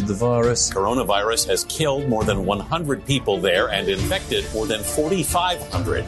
[0.00, 0.70] the virus.
[0.70, 6.06] Coronavirus has killed more than 100 people there and infected more than 4,500.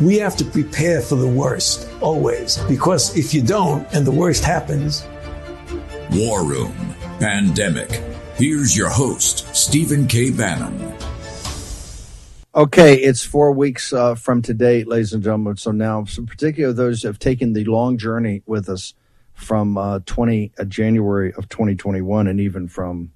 [0.00, 4.42] We have to prepare for the worst, always, because if you don't and the worst
[4.44, 5.04] happens.
[6.12, 6.74] War Room
[7.18, 8.02] Pandemic.
[8.36, 10.30] Here's your host, Stephen K.
[10.30, 10.94] Bannon.
[12.54, 15.56] Okay, it's four weeks uh, from today, ladies and gentlemen.
[15.56, 18.94] So now, some particular those who have taken the long journey with us
[19.40, 23.10] from uh, 20 uh, January of 2021 and even from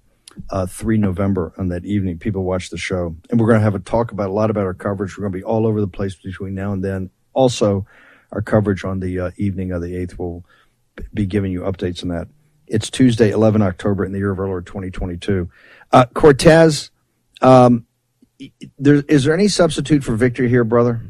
[0.50, 2.18] uh, 3 November on that evening.
[2.18, 3.14] People watch the show.
[3.30, 5.16] And we're going to have a talk about a lot about our coverage.
[5.16, 7.10] We're going to be all over the place between now and then.
[7.34, 7.86] Also,
[8.32, 10.44] our coverage on the uh, evening of the 8th will
[11.12, 12.28] be giving you updates on that.
[12.66, 15.50] It's Tuesday, 11 October in the year of our Lord 2022.
[15.92, 16.90] Uh, Cortes,
[17.42, 17.86] um,
[18.78, 21.02] there, is there any substitute for victory here, brother?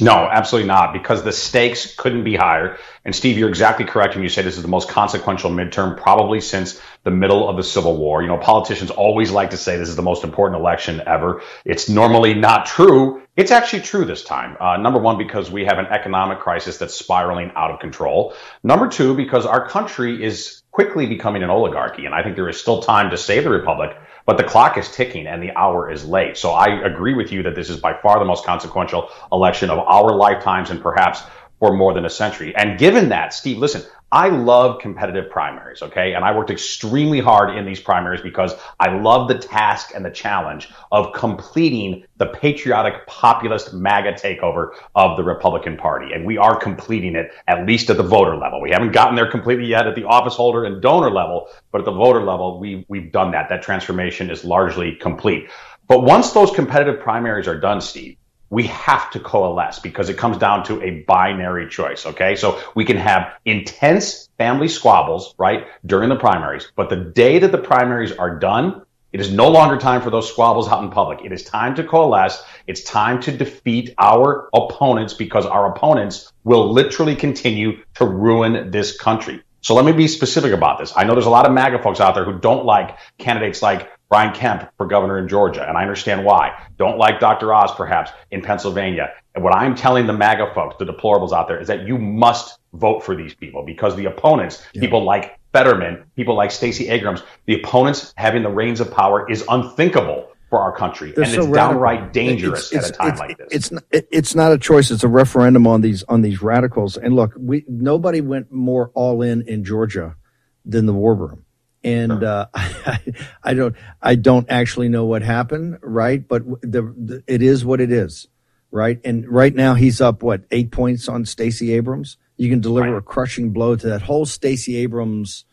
[0.00, 2.78] No, absolutely not, because the stakes couldn't be higher.
[3.04, 6.40] And Steve, you're exactly correct when you say this is the most consequential midterm probably
[6.40, 8.22] since the middle of the Civil War.
[8.22, 11.42] You know, politicians always like to say this is the most important election ever.
[11.64, 13.22] It's normally not true.
[13.36, 14.56] It's actually true this time.
[14.60, 18.34] Uh, number one, because we have an economic crisis that's spiraling out of control.
[18.62, 22.06] Number two, because our country is quickly becoming an oligarchy.
[22.06, 23.96] And I think there is still time to save the republic
[24.30, 26.36] but the clock is ticking and the hour is late.
[26.36, 29.80] So I agree with you that this is by far the most consequential election of
[29.80, 31.22] our lifetimes and perhaps
[31.58, 32.54] for more than a century.
[32.54, 36.14] And given that, Steve, listen, I love competitive primaries, okay?
[36.14, 40.10] And I worked extremely hard in these primaries because I love the task and the
[40.10, 46.12] challenge of completing the patriotic populist MAGA takeover of the Republican Party.
[46.12, 48.60] And we are completing it, at least at the voter level.
[48.60, 51.84] We haven't gotten there completely yet at the office holder and donor level, but at
[51.84, 53.48] the voter level, we, we've done that.
[53.48, 55.48] That transformation is largely complete.
[55.86, 58.16] But once those competitive primaries are done, Steve,
[58.50, 62.04] we have to coalesce because it comes down to a binary choice.
[62.04, 62.34] Okay.
[62.34, 66.70] So we can have intense family squabbles, right, during the primaries.
[66.74, 70.28] But the day that the primaries are done, it is no longer time for those
[70.28, 71.24] squabbles out in public.
[71.24, 72.42] It is time to coalesce.
[72.66, 78.96] It's time to defeat our opponents because our opponents will literally continue to ruin this
[78.96, 79.42] country.
[79.62, 80.92] So let me be specific about this.
[80.96, 83.90] I know there's a lot of MAGA folks out there who don't like candidates like
[84.10, 86.60] Brian Kemp for governor in Georgia, and I understand why.
[86.76, 87.54] Don't like Dr.
[87.54, 89.12] Oz, perhaps, in Pennsylvania.
[89.36, 92.58] And what I'm telling the MAGA folks, the deplorables out there, is that you must
[92.72, 94.80] vote for these people because the opponents, yeah.
[94.80, 99.44] people like Fetterman, people like Stacey Abrams, the opponents having the reins of power is
[99.48, 101.74] unthinkable for our country, They're and so it's radical.
[101.74, 103.48] downright dangerous it's, it's, at a time it's, like this.
[103.52, 106.96] It's not, it's not a choice; it's a referendum on these on these radicals.
[106.96, 110.16] And look, we nobody went more all in in Georgia
[110.64, 111.44] than the war room
[111.82, 113.00] and uh, I,
[113.42, 116.26] I, don't I don't actually know what happened, right?
[116.26, 118.28] But the, the, it is what it is,
[118.70, 119.00] right?
[119.04, 122.16] And right now he's up what eight points on Stacey Abrams.
[122.36, 122.98] You can deliver right.
[122.98, 125.44] a crushing blow to that whole Stacey Abrams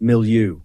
[0.00, 0.60] milieu.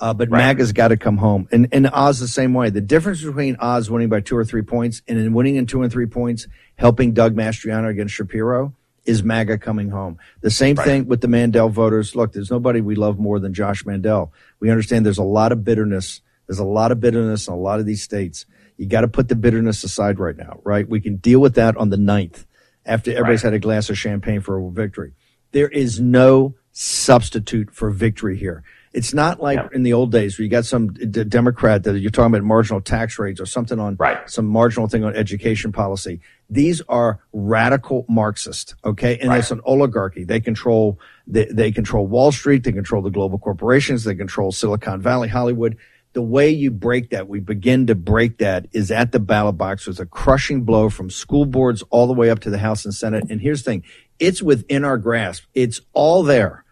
[0.00, 0.38] Uh, but right.
[0.38, 2.70] MAGA's got to come home, and and Oz the same way.
[2.70, 5.82] The difference between Oz winning by two or three points and in winning in two
[5.82, 8.74] and three points, helping Doug Mastriano against Shapiro,
[9.10, 10.18] is MAGA coming home.
[10.40, 10.84] The same right.
[10.84, 12.14] thing with the Mandel voters.
[12.14, 14.32] Look, there's nobody we love more than Josh Mandel.
[14.60, 16.22] We understand there's a lot of bitterness.
[16.46, 18.46] There's a lot of bitterness in a lot of these states.
[18.76, 20.88] You got to put the bitterness aside right now, right?
[20.88, 22.46] We can deal with that on the 9th
[22.86, 23.52] after everybody's right.
[23.52, 25.12] had a glass of champagne for a victory.
[25.52, 28.62] There is no substitute for victory here.
[28.92, 29.68] It's not like yeah.
[29.72, 32.80] in the old days where you got some d- Democrat that you're talking about marginal
[32.80, 34.28] tax rates or something on right.
[34.28, 36.20] some marginal thing on education policy.
[36.50, 39.18] These are radical Marxist, okay?
[39.18, 39.38] And right.
[39.38, 40.24] it's an oligarchy.
[40.24, 45.00] They control they, they control Wall Street, they control the global corporations, they control Silicon
[45.00, 45.76] Valley, Hollywood.
[46.12, 49.86] The way you break that, we begin to break that is at the ballot box
[49.86, 52.92] with a crushing blow from school boards all the way up to the House and
[52.92, 53.26] Senate.
[53.30, 53.84] And here's the thing.
[54.18, 55.44] It's within our grasp.
[55.54, 56.64] It's all there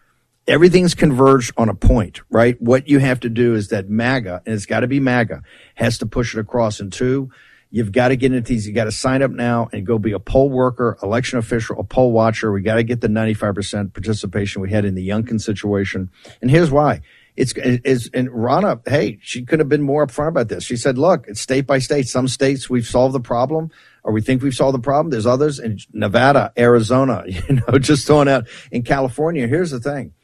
[0.48, 2.60] everything's converged on a point, right?
[2.60, 5.42] What you have to do is that MAGA, and it's got to be MAGA,
[5.74, 6.80] has to push it across.
[6.80, 7.30] And two,
[7.70, 8.66] you've got to get into these.
[8.66, 11.84] You got to sign up now and go be a poll worker, election official, a
[11.84, 12.52] poll watcher.
[12.52, 16.10] We got to get the 95% participation we had in the Youngkin situation.
[16.40, 17.00] And here's why.
[17.36, 20.64] It's is and Ronna, hey, she could have been more upfront about this.
[20.64, 22.08] She said, "Look, it's state by state.
[22.08, 23.70] Some states we've solved the problem,
[24.02, 25.10] or we think we've solved the problem.
[25.10, 29.46] There's others in Nevada, Arizona, you know, just throwing out in California.
[29.46, 30.14] Here's the thing: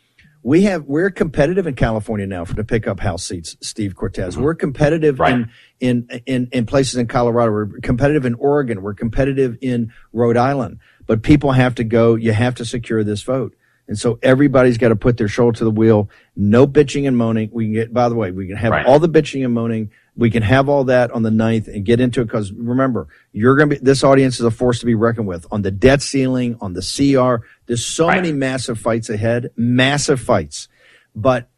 [0.44, 3.56] we have we're competitive in California now for to pick up house seats.
[3.62, 4.42] Steve Cortes, mm-hmm.
[4.42, 5.32] we're competitive Right.
[5.34, 5.50] in,
[5.80, 7.50] in in in places in Colorado.
[7.50, 8.82] We're competitive in Oregon.
[8.82, 10.78] We're competitive in Rhode Island.
[11.06, 12.14] But people have to go.
[12.14, 13.56] You have to secure this vote.
[13.88, 16.08] And so everybody's got to put their shoulder to the wheel.
[16.36, 17.50] No bitching and moaning.
[17.52, 18.86] We can get, by the way, we can have Right.
[18.86, 19.90] all the bitching and moaning.
[20.16, 23.56] We can have all that on the 9th and get into it because remember, you're
[23.56, 26.02] going to be, this audience is a force to be reckoned with on the debt
[26.02, 27.44] ceiling, on the CR.
[27.66, 28.16] There's so Right.
[28.22, 30.68] many massive fights ahead, massive fights.
[31.16, 31.48] But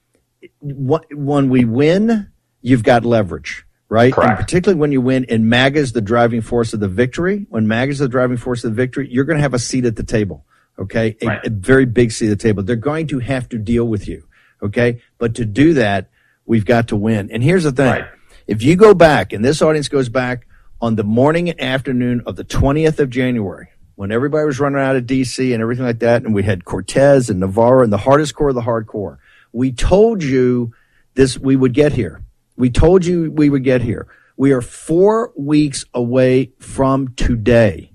[0.63, 2.29] when we win,
[2.63, 4.13] you've got leverage, right?
[4.13, 4.31] Correct.
[4.31, 7.47] And particularly when you win and MAGA is the driving force of the victory.
[7.51, 9.85] When MAGA is the driving force of the victory, you're going to have a seat
[9.85, 10.45] at the table.
[10.79, 11.17] Okay.
[11.23, 11.45] A, Right.
[11.47, 12.63] a very big seat at the table.
[12.63, 14.25] They're going to have to deal with you.
[14.63, 15.01] Okay.
[15.19, 16.11] But to do that,
[16.47, 17.31] we've got to win.
[17.31, 17.87] And here's the thing.
[17.91, 18.05] Right.
[18.47, 20.47] If you go back and this audience goes back
[20.81, 24.95] on the morning and afternoon of the 20th of January, when everybody was running out
[24.95, 28.35] of DC and everything like that, and we had Cortes and Navarro and the hardest
[28.37, 29.19] core of the hardcore,
[29.53, 30.73] we told you
[31.15, 32.23] this, we would get here.
[32.57, 34.07] We told you we would get here.
[34.37, 37.93] We are four weeks away from today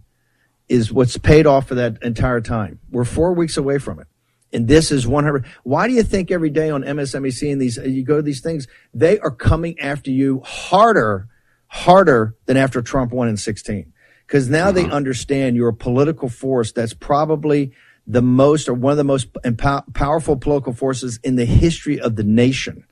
[0.67, 2.79] is what's paid off for that entire time.
[2.89, 4.07] We're four weeks away from it.
[4.53, 5.45] And this is 100.
[5.63, 8.67] Why do you think every day on MSNBC and these, you go to these things,
[8.93, 11.27] they are coming after you harder,
[11.67, 13.93] harder than after Trump won in 16.
[14.27, 17.73] Cause now they understand you're a political force that's probably
[18.07, 22.15] the most or one of the most empow- powerful political forces in the history of
[22.15, 22.85] the nation.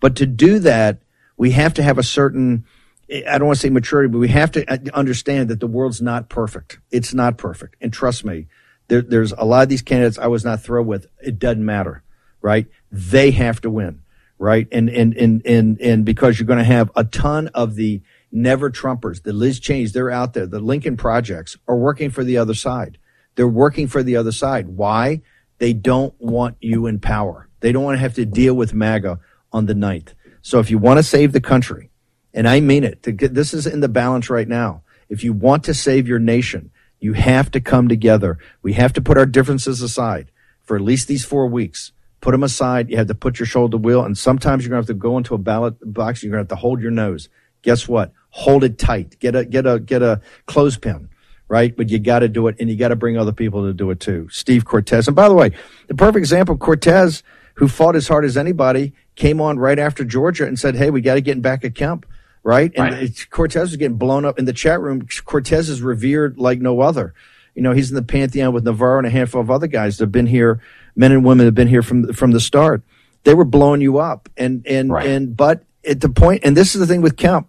[0.00, 0.98] But to do that,
[1.36, 2.64] we have to have a certain,
[3.10, 6.00] I don't want to say maturity, but we have to uh, understand that the world's
[6.00, 6.78] not perfect.
[6.90, 7.76] It's not perfect.
[7.80, 8.46] And trust me,
[8.88, 11.06] there, there's a lot of these candidates I was not thrilled with.
[11.20, 12.02] It doesn't matter,
[12.40, 12.66] right?
[12.90, 14.02] They have to win,
[14.38, 14.68] right?
[14.70, 18.70] And, and, and, and, and because you're going to have a ton of the never
[18.70, 20.46] Trumpers, the Liz Cheney's, they're out there.
[20.46, 22.98] The Lincoln projects are working for the other side.
[23.34, 24.68] They're working for the other side.
[24.68, 25.22] Why?
[25.58, 27.48] They don't want you in power.
[27.60, 29.18] They don't want to have to deal with MAGA
[29.52, 30.12] on the 9th.
[30.42, 31.90] So if you want to save the country,
[32.32, 34.82] and I mean it, get, this is in the balance right now.
[35.08, 38.38] If you want to save your nation, you have to come together.
[38.62, 40.30] We have to put our differences aside
[40.62, 41.92] for at least these four weeks.
[42.20, 42.90] Put them aside.
[42.90, 44.04] You have to put your shoulder to wheel.
[44.04, 46.22] And sometimes you're going to have to go into a ballot box.
[46.22, 47.28] You're going to have to hold your nose.
[47.62, 48.12] Guess what?
[48.30, 49.18] Hold it tight.
[49.20, 51.08] Get a, get a, get a clothespin
[51.48, 51.76] right?
[51.76, 53.90] But you got to do it, and you got to bring other people to do
[53.90, 54.28] it too.
[54.30, 55.52] Steve Cortes, and by the way,
[55.86, 57.22] the perfect example, Cortes,
[57.54, 61.00] who fought as hard as anybody, came on right after Georgia and said, "Hey, we
[61.00, 62.06] got to get back at Kemp."
[62.46, 63.02] Right, and Right.
[63.02, 65.02] it's- Cortes was getting blown up in the chat room.
[65.24, 67.12] Cortes is revered like no other.
[67.56, 70.04] You know, he's in the pantheon with Navarro and a handful of other guys that
[70.04, 70.60] have been here.
[70.94, 72.82] Men and women have been here from from the start.
[73.24, 75.08] They were blowing you up, and and Right.
[75.08, 77.48] and but at the point, and this is the thing with Kemp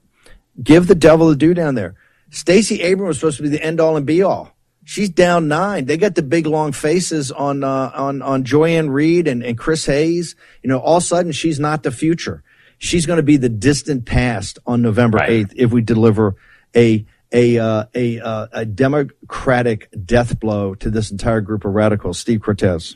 [0.63, 1.93] give the devil the due down there.
[2.31, 4.55] Stacey Abrams was supposed to be the end all and be all.
[4.83, 5.85] She's down nine.
[5.85, 9.85] They got the big long faces on uh, on on Joy-Ann Reid and, and Chris
[9.85, 10.35] Hayes.
[10.63, 12.41] You know, all of a sudden she's not the future.
[12.77, 15.29] She's going to be the distant past on November Right.
[15.29, 16.35] eighth if we deliver
[16.75, 22.19] a a uh, a uh, a democratic death blow to this entire group of radicals.
[22.19, 22.95] Steve Cortes.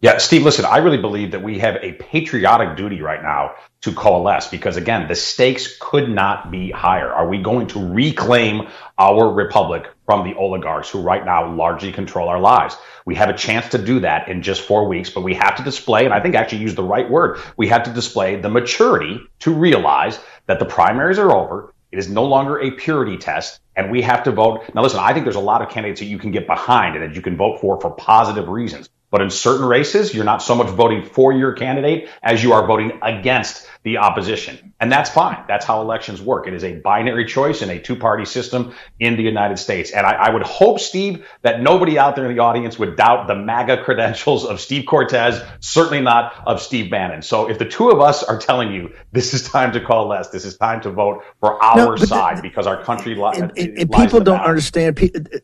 [0.00, 3.52] Yeah, Steve, listen, I really believe that we have a patriotic duty right now
[3.82, 7.08] to coalesce because, again, the stakes could not be higher.
[7.12, 8.66] Are we going to reclaim
[8.98, 12.76] our republic from the oligarchs who right now largely control our lives?
[13.04, 15.62] We have a chance to do that in just four weeks, but we have to
[15.62, 19.20] display, and I think actually use the right word, we have to display the maturity
[19.40, 21.74] to realize that the primaries are over.
[21.90, 24.64] It is no longer a purity test, and we have to vote.
[24.74, 27.04] Now, listen, I think there's a lot of candidates that you can get behind and
[27.04, 28.88] that you can vote for for positive reasons.
[29.10, 32.66] But in certain races, you're not so much voting for your candidate as you are
[32.66, 34.72] voting against the opposition.
[34.80, 35.44] And that's fine.
[35.48, 36.46] That's how elections work.
[36.46, 39.90] It is a binary choice in a two party system in the United States.
[39.90, 43.26] And I, I would hope, Steve, that nobody out there in the audience would doubt
[43.26, 47.22] the MAGA credentials of Steve Cortes, certainly not of Steve Bannon.
[47.22, 50.44] So if the two of us are telling you this is time to coalesce, this
[50.44, 53.52] is time to vote for our No, but the- side because our country li- and,
[53.56, 54.98] and, and people don't understand.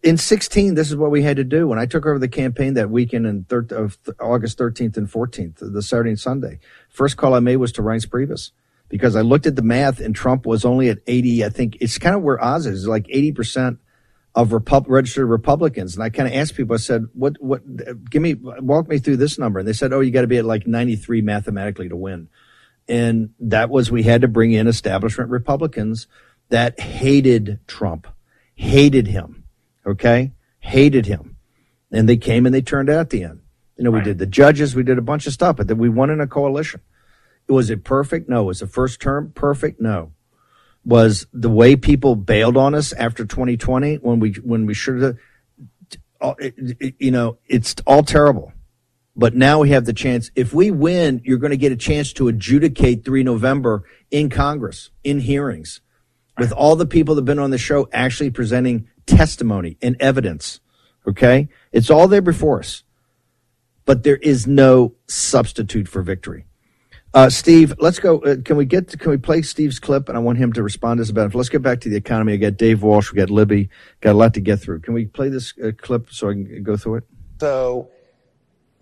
[0.05, 1.67] In 16, this is what we had to do.
[1.67, 5.57] When I took over the campaign that weekend in thir- of August 13th and 14th,
[5.73, 6.61] the Saturday and Sunday,
[6.99, 8.51] first call I made was to Reince Priebus
[8.89, 11.45] because I looked at the math and Trump was only at 80.
[11.45, 13.79] I think it's kind of where Oz is, like 80%
[14.35, 15.95] of Repub- registered Republicans.
[15.95, 17.63] And I kind of asked people, I said, what, what,
[18.11, 19.61] give me, walk me through this number.
[19.61, 22.29] And they said, oh, you got to be at like 93 mathematically to win.
[22.89, 26.09] And that was, we had to bring in establishment Republicans
[26.49, 28.09] that hated Trump,
[28.57, 29.45] hated him.
[29.87, 30.33] Okay.
[30.59, 31.37] Hated him.
[31.93, 33.41] And they came and they turned out at the end.
[33.79, 35.89] You know, we did the judges, we did a bunch of stuff, but then we
[35.89, 36.81] won in a coalition.
[37.49, 38.29] Was it perfect?
[38.29, 38.45] No.
[38.45, 39.81] Was the first term perfect?
[39.81, 40.13] No.
[40.85, 45.17] Was the way people bailed on us after 2020 when we when we should have,
[46.99, 48.53] you know, it's all terrible.
[49.17, 50.31] But now we have the chance.
[50.37, 54.91] If we win, you're going to get a chance to adjudicate 3 November in Congress,
[55.03, 55.81] in hearings,
[56.39, 60.61] with all the people that have been on the show actually presenting testimony and evidence.
[61.07, 61.49] Okay?
[61.73, 62.85] It's all there before us.
[63.85, 66.45] But there is no substitute for victory.
[67.19, 68.21] Uh, Steve, let's go.
[68.21, 68.87] Uh, can we get?
[68.87, 70.09] To, can we play Steve's clip?
[70.09, 71.35] And I want him to respond to us about it.
[71.35, 72.35] Let's get back to the economy.
[72.35, 73.11] I got Dave Walsh.
[73.11, 73.71] We got Libby.
[74.01, 74.83] Got a lot to get through.
[74.83, 77.05] Can we play this uh, clip so I can go through it?
[77.41, 77.91] So,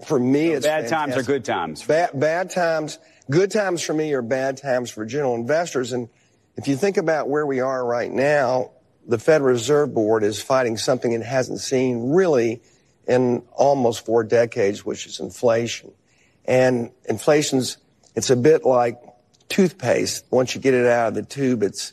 [0.06, 1.14] for me, it's bad fantastic.
[1.14, 1.82] times are good times.
[1.82, 2.98] Bad, bad times,
[3.30, 5.94] good times for me are bad times for general investors.
[5.94, 6.10] And
[6.56, 8.72] if you think about where we are right now,
[9.08, 12.60] the Federal Reserve Board is fighting something it hasn't seen really
[13.08, 15.90] in almost four decades, which is inflation.
[16.44, 17.78] And inflation's,
[18.16, 18.98] it's a bit like
[19.48, 20.24] toothpaste.
[20.30, 21.92] Once you get it out of the tube, it's,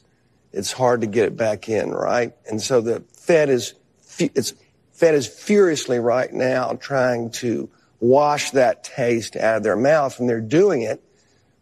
[0.51, 2.33] it's hard to get it back in, right?
[2.49, 3.73] And so the Fed is,
[4.17, 4.53] it's,
[4.93, 10.27] Fed is furiously right now trying to wash that taste out of their mouth, and
[10.27, 11.03] they're doing it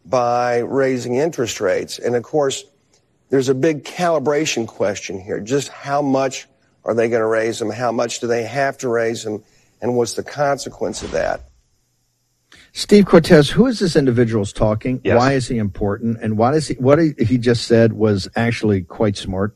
[0.04, 1.98] by raising interest rates.
[1.98, 2.64] And of course,
[3.30, 5.40] there's a big calibration question here.
[5.40, 6.46] Just how much
[6.84, 7.70] are they going to raise them?
[7.70, 9.42] How much do they have to raise them?
[9.80, 11.51] And what's the consequence of that?
[12.72, 15.00] Steve Cortes, who is this individual talking?
[15.04, 15.18] Yes.
[15.18, 16.18] Why is he important?
[16.22, 19.54] And why does he, what he just said was actually quite smart?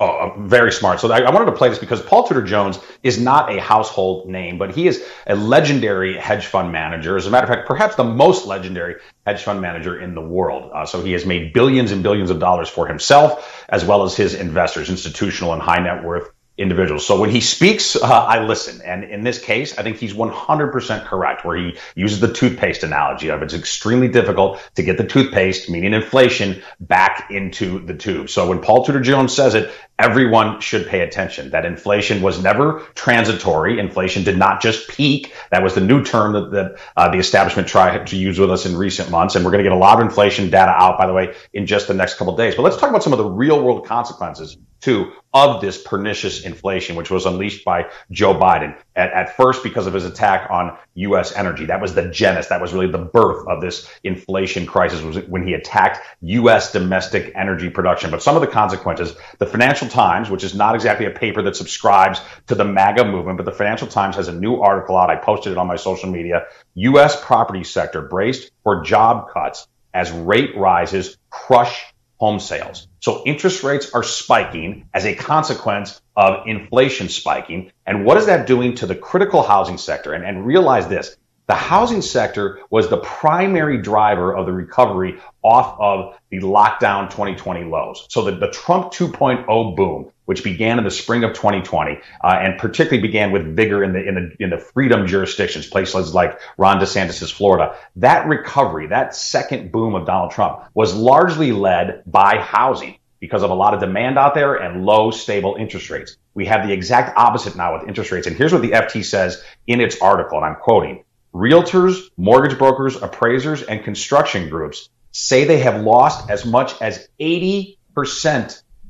[0.00, 0.98] Oh, uh, very smart.
[0.98, 4.28] So I, I, wanted to play this because Paul Tudor Jones is not a household
[4.28, 7.16] name, but he is a legendary hedge fund manager.
[7.16, 10.72] As a matter of fact, perhaps the most legendary hedge fund manager in the world.
[10.74, 14.16] Uh, so he has made billions and billions of dollars for himself, as well as
[14.16, 17.06] his investors, institutional and high net worth individuals.
[17.06, 18.82] So when he speaks, uh, I listen.
[18.82, 23.28] And in this case, I think he's 100% correct where he uses the toothpaste analogy
[23.28, 28.28] of it's extremely difficult to get the toothpaste, meaning inflation, back into the tube.
[28.28, 32.80] So when Paul Tudor Jones says it, everyone should pay attention that inflation was never
[32.94, 33.78] transitory.
[33.78, 35.32] Inflation did not just peak.
[35.50, 38.66] That was the new term that, that uh, the establishment tried to use with us
[38.66, 39.36] in recent months.
[39.36, 41.66] And we're going to get a lot of inflation data out, by the way, in
[41.66, 42.54] just the next couple days.
[42.54, 46.94] But let's talk about some of the real world consequences too of this pernicious inflation,
[46.94, 51.34] which was unleashed by Joe Biden at, at, first because of his attack on U.S.
[51.34, 51.64] energy.
[51.64, 52.50] That was the genesis.
[52.50, 56.72] That was really the birth of this inflation crisis was when he attacked U.S.
[56.72, 58.10] domestic energy production.
[58.10, 61.56] But some of the consequences, the Financial Times, which is not exactly a paper that
[61.56, 65.08] subscribes to the MAGA movement, but the Financial Times has a new article out.
[65.08, 66.44] I posted it on my social media.
[66.74, 67.18] U.S.
[67.24, 71.91] property sector braced for job cuts as rate rises crush
[72.22, 72.86] home sales.
[73.00, 77.72] So interest rates are spiking as a consequence of inflation spiking.
[77.84, 80.12] And what is that doing to the critical housing sector?
[80.12, 81.16] And, and realize this.
[81.48, 87.64] The housing sector was the primary driver of the recovery off of the lockdown 2020
[87.64, 88.06] lows.
[88.10, 92.60] So the, the Trump 2.0 boom, which began in the spring of 2020, uh, and
[92.60, 96.78] particularly began with vigor in the in the in the freedom jurisdictions, places like Ron
[96.78, 97.76] DeSantis' Florida.
[97.96, 103.50] That recovery, that second boom of Donald Trump, was largely led by housing because of
[103.50, 106.16] a lot of demand out there and low stable interest rates.
[106.34, 109.42] We have the exact opposite now with interest rates, and here's what the FT says
[109.66, 111.04] in its article, and I'm quoting.
[111.34, 117.76] Realtors, mortgage brokers, appraisers, and construction groups say they have lost as much as 80%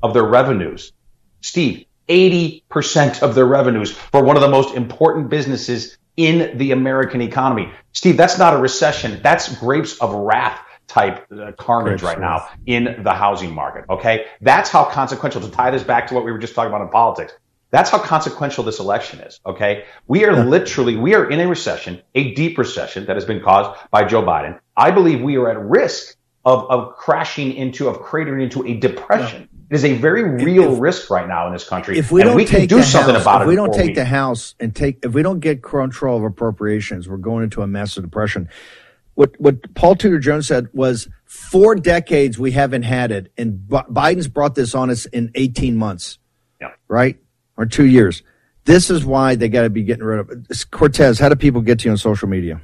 [0.01, 0.91] of their revenues.
[1.41, 7.21] Steve, 80% of their revenues for one of the most important businesses in the American
[7.21, 7.71] economy.
[7.93, 9.21] Steve, that's not a recession.
[9.23, 13.85] That's grapes of wrath type uh, carnage grapes right now in the housing market.
[13.89, 14.25] Okay.
[14.41, 16.89] That's how consequential to tie this back to what we were just talking about in
[16.89, 17.33] politics.
[17.73, 19.39] That's how consequential this election is.
[19.47, 19.85] Okay.
[20.07, 23.79] We are literally, we are in a recession, a deep recession that has been caused
[23.89, 24.59] by Joe Biden.
[24.77, 26.15] I believe we are at risk
[26.45, 29.49] of, of crashing into, of cratering into a depression.
[29.71, 31.97] It is a very real if, risk right now in this country.
[31.97, 33.93] If we don't we take do something house, about if it, we don't take we,
[33.95, 37.67] the House and take, if we don't get control of appropriations, we're going into a
[37.67, 38.49] massive depression.
[39.15, 43.77] What what Paul Tudor Jones said was four decades we haven't had it, and B-
[43.89, 46.19] Biden's brought this on us in eighteen months.
[46.61, 46.73] Yeah.
[46.87, 47.17] Right
[47.57, 48.23] or two years.
[48.65, 50.65] This is why they got to be getting rid of it.
[50.71, 52.61] Cortes, how do people get to you on social media?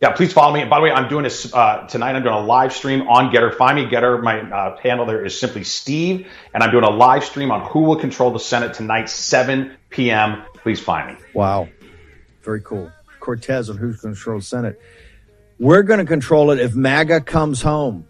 [0.00, 0.60] Yeah, please follow me.
[0.60, 2.14] And By the way, I'm doing this uh, tonight.
[2.14, 3.54] I'm doing a live stream on Gettr.
[3.54, 4.22] Find me Gettr.
[4.22, 7.80] My uh, handle there is simply Steve, and I'm doing a live stream on who
[7.80, 10.42] will control the Senate tonight, 7 p.m.
[10.56, 11.24] Please find me.
[11.32, 11.68] Wow,
[12.42, 12.92] very cool.
[13.18, 14.80] Cortes on who's going to control the Senate.
[15.58, 18.06] We're going to control it if MAGA comes home,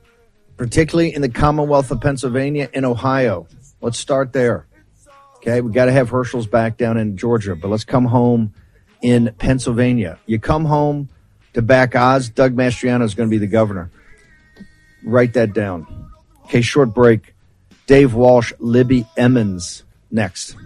[0.57, 3.47] particularly in the Commonwealth of Pennsylvania and Ohio.
[3.81, 4.67] Let's start there.
[5.47, 8.55] Okay, we got to have Herschel's back down in Georgia, but let's come home
[9.03, 10.19] in Pennsylvania.
[10.25, 11.11] You come home
[11.53, 13.91] to back Oz, Doug Mastriano is going to be the governor.
[15.05, 16.09] Write that down.
[16.45, 17.35] Okay, short break.
[17.87, 20.57] Dave Walsh, Libby Emmons next.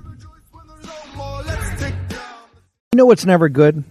[2.92, 3.82] You know what's never good?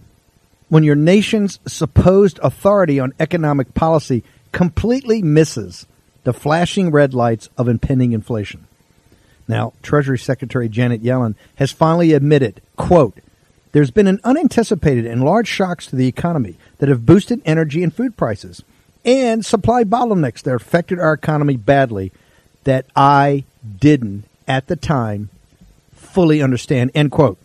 [0.70, 5.86] When your nation's supposed authority on economic policy completely misses
[6.24, 8.67] the flashing red lights of impending inflation.
[9.48, 13.16] Now, Treasury Secretary Janet Yellen has finally admitted, quote,
[13.72, 17.92] there's been an unanticipated and large shocks to the economy that have boosted energy and
[17.92, 18.62] food prices
[19.04, 22.12] and supply bottlenecks that affected our economy badly
[22.64, 23.44] that I
[23.78, 25.30] didn't at the time
[25.92, 27.38] fully understand, end quote.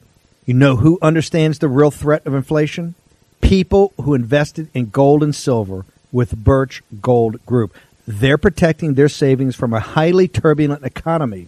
[0.45, 2.95] You know who understands the real threat of inflation?
[3.41, 7.75] People who invested in gold and silver with Birch Gold Group.
[8.05, 11.47] They're protecting their savings from a highly turbulent economy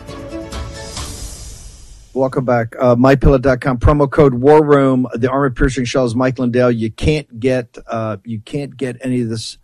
[2.13, 2.75] Welcome back.
[2.77, 5.07] Uh, MyPillow.com promo code War Room.
[5.13, 6.69] The armor piercing shells, Mike Lindell.
[6.69, 9.57] You can't get uh, you can't get any of this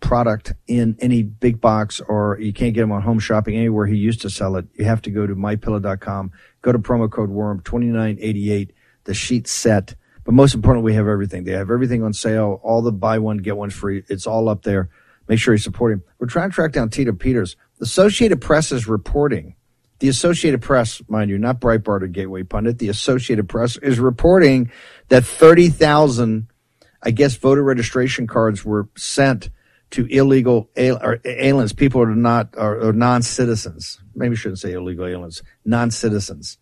[0.00, 3.96] product in any big box, or you can't get them on Home Shopping anywhere he
[3.96, 4.66] used to sell it.
[4.74, 6.30] You have to go to MyPillow.com.
[6.60, 8.74] Go to promo code nine eighty eight.
[9.04, 9.94] The sheet set.
[10.24, 11.44] But most importantly, we have everything.
[11.44, 12.60] They have everything on sale.
[12.62, 14.02] All the buy one get one free.
[14.08, 14.90] It's all up there.
[15.26, 16.02] Make sure you support him.
[16.18, 17.56] We're trying to track down Tina Peters.
[17.78, 19.56] The Associated Press is reporting
[19.98, 24.70] the Associated Press, mind you, not Breitbart or Gateway Pundit, the Associated Press is reporting
[25.08, 26.48] that 30,000,
[27.02, 29.50] I guess, voter registration cards were sent
[29.90, 34.00] to illegal aliens, people who are not, are, non-citizens.
[34.14, 36.58] Maybe I shouldn't say illegal aliens, non-citizens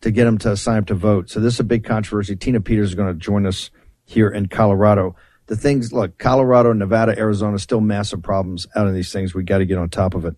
[0.00, 1.30] to get them to sign up to vote.
[1.30, 2.36] So this is a big controversy.
[2.36, 3.70] Tina Peters is going to join us
[4.04, 5.16] here in Colorado.
[5.46, 9.34] The things, look, Colorado, Nevada, Arizona, still massive problems out of these things.
[9.34, 10.36] We got to get on top of it.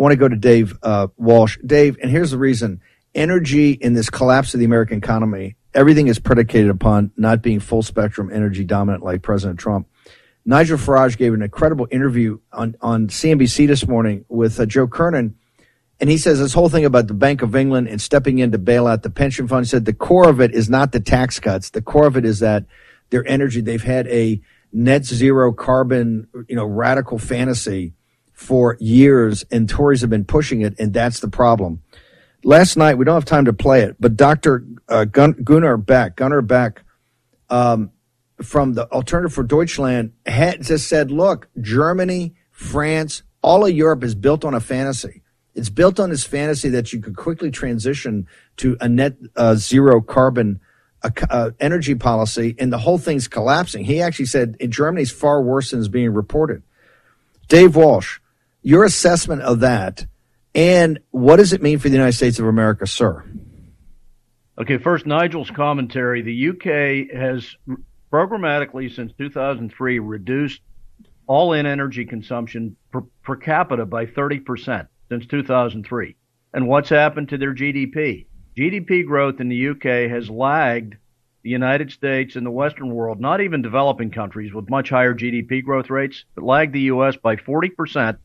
[0.00, 1.58] I want to go to Dave uh, Walsh.
[1.64, 2.80] Dave, and here's the reason
[3.14, 7.82] energy in this collapse of the American economy, everything is predicated upon not being full
[7.82, 9.88] spectrum energy dominant like President Trump.
[10.46, 15.36] Nigel Farage gave an incredible interview on, on CNBC this morning with uh, Joe Kernan.
[16.00, 18.58] And he says this whole thing about the Bank of England and stepping in to
[18.58, 19.66] bail out the pension fund.
[19.66, 21.68] He said the core of it is not the tax cuts.
[21.68, 22.64] The core of it is that
[23.10, 24.40] their energy, they've had a
[24.72, 27.92] net zero carbon, you know, radical fantasy
[28.40, 31.82] for years, and Tories have been pushing it, and that's the problem.
[32.42, 34.64] Last night, we don't have time to play it, but Dr.
[34.88, 36.82] Uh, Gunnar Beck, Gunnar Beck,
[37.50, 37.90] um,
[38.40, 44.14] from the Alternative for Deutschland, had just said, look, Germany, France, all of Europe is
[44.14, 45.20] built on a fantasy.
[45.54, 48.26] It's built on this fantasy that you could quickly transition
[48.56, 50.60] to a net uh, zero carbon
[51.02, 53.84] uh, uh energy policy, and the whole thing's collapsing.
[53.84, 56.62] He actually said Germany's far worse than is being reported.
[57.48, 58.18] Dave Walsh,
[58.62, 60.06] your assessment of that,
[60.54, 63.24] and what does it mean for the United States of America, sir?
[64.58, 66.22] Okay, first, Nigel's commentary.
[66.22, 67.56] The UK has
[68.12, 70.60] programmatically, since 2003, reduced
[71.26, 76.16] all in energy consumption per, per capita by 30% since 2003.
[76.52, 78.26] And what's happened to their GDP?
[78.56, 80.96] GDP growth in the UK has lagged
[81.42, 85.64] the United States and the Western world, not even developing countries with much higher GDP
[85.64, 88.18] growth rates, but lagged the US by 40%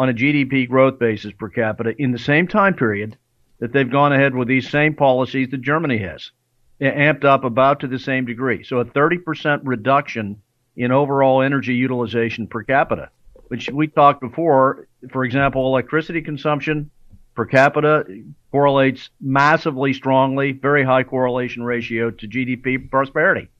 [0.00, 3.18] on a GDP growth basis per capita in the same time period
[3.58, 6.30] that they've gone ahead with these same policies that Germany has,
[6.80, 8.64] amped up about to the same degree.
[8.64, 10.40] So a 30% reduction
[10.74, 13.10] in overall energy utilization per capita,
[13.48, 14.88] which we talked before.
[15.12, 16.90] For example, electricity consumption
[17.34, 18.06] per capita
[18.52, 23.50] correlates massively strongly, very high correlation ratio to GDP prosperity.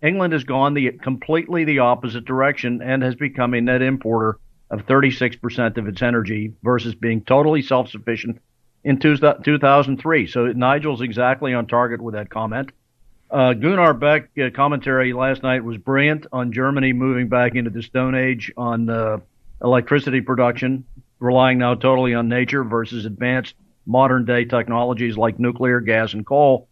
[0.00, 4.38] England has gone the completely the opposite direction and has become a net importer
[4.70, 8.40] of 36% of its energy versus being totally self sufficient
[8.84, 10.26] in two, 2003.
[10.26, 12.70] So Nigel's exactly on target with that comment.
[13.30, 17.82] Uh, Gunnar Beck uh, commentary last night was brilliant on Germany moving back into the
[17.82, 19.18] Stone Age on uh,
[19.62, 20.84] electricity production.
[21.18, 23.54] relying now totally on nature versus advanced
[23.84, 26.68] modern day technologies like nuclear, gas, and coal.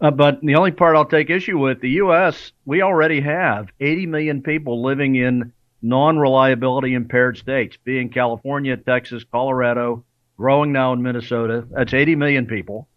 [0.00, 4.06] Uh, but the only part I'll take issue with, the U.S., we already have 80
[4.06, 10.04] million people living in non-reliability impaired states, being California, Texas, Colorado,
[10.36, 11.66] growing now in Minnesota.
[11.70, 12.88] That's 80 million people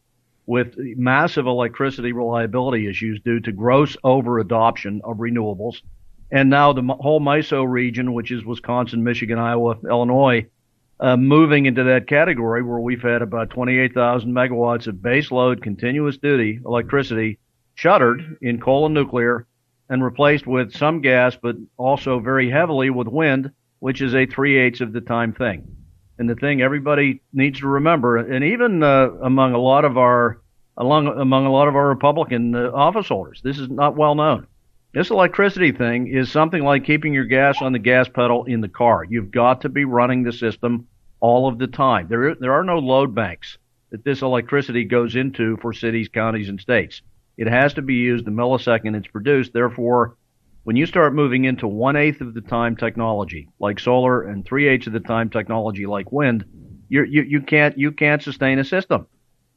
[0.46, 5.82] with massive electricity reliability issues due to gross over adoption of renewables.
[6.32, 10.48] And now the whole MISO region, which is Wisconsin, Michigan, Iowa, Illinois,
[11.00, 16.60] uh, moving into that category where we've had about 28,000 megawatts of baseload continuous duty
[16.66, 17.40] electricity
[17.76, 19.46] shuttered in coal and nuclear
[19.94, 24.58] and replaced with some gas, but also very heavily with wind, which is a three
[24.58, 25.68] eighths of the time thing.
[26.18, 30.42] And the thing everybody needs to remember, and even uh, among a lot of our
[30.78, 34.48] along among a lot of our Republican uh, office holders, this is not well known.
[34.96, 38.70] This electricity thing is something like keeping your gas on the gas pedal in the
[38.70, 39.04] car.
[39.08, 40.88] You've got to be running the system
[41.20, 42.08] all of the time.
[42.10, 43.60] There, there are no load banks
[43.92, 47.04] that this electricity goes into for cities, counties, and states.
[47.38, 49.54] It has to be used the millisecond it's produced.
[49.54, 50.18] Therefore,
[50.64, 54.68] when you start moving into one eighth of the time technology like solar and three
[54.68, 56.46] eighths of the time technology like wind,
[56.90, 59.08] you you can't you can't sustain a system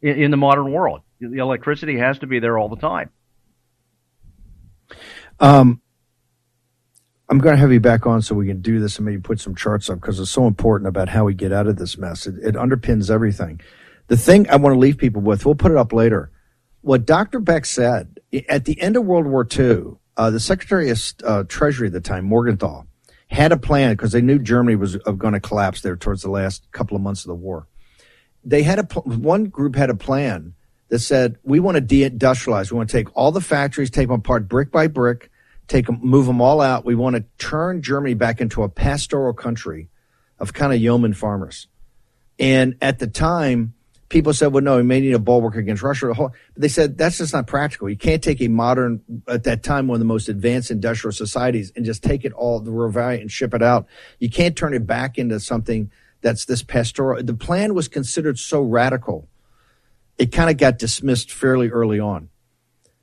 [0.02, 1.02] in, in the modern world.
[1.20, 3.10] The electricity has to be there all the time.
[5.40, 5.80] Um,
[7.28, 9.40] I'm going to have you back on so we can do this and maybe put
[9.40, 12.26] some charts up because it's so important about how we get out of this mess.
[12.26, 13.60] It, it, underpins everything.
[14.06, 16.30] The thing I want to leave people with, we'll put it up later.
[16.86, 17.40] What Dr.
[17.40, 21.88] Beck said at the end of World War II, uh, the Secretary of uh, Treasury
[21.88, 22.84] at the time, Morgenthau,
[23.28, 26.30] had a plan because they knew Germany was uh, going to collapse there towards the
[26.30, 27.66] last couple of months of the war.
[28.44, 30.54] They had a one group had a plan
[30.86, 32.70] that said we want to deindustrialize.
[32.70, 35.32] We want to take all the factories, take them apart brick by brick,
[35.66, 36.84] take them, move them all out.
[36.84, 39.88] We want to turn Germany back into a pastoral country
[40.38, 41.66] of kind of yeoman farmers.
[42.38, 43.74] And at the time,
[44.08, 46.12] people said, well, no, we may need a bulwark against Russia.
[46.16, 47.88] But they said that's just not practical.
[47.88, 51.72] You can't take a modern, at that time, one of the most advanced industrial societies
[51.76, 53.86] and just take it all, the Ruhr Valley and ship it out.
[54.18, 55.90] You can't turn it back into something
[56.20, 57.22] that's this pastoral.
[57.22, 59.28] The plan was considered so radical
[60.18, 62.28] it kind of got dismissed fairly early on.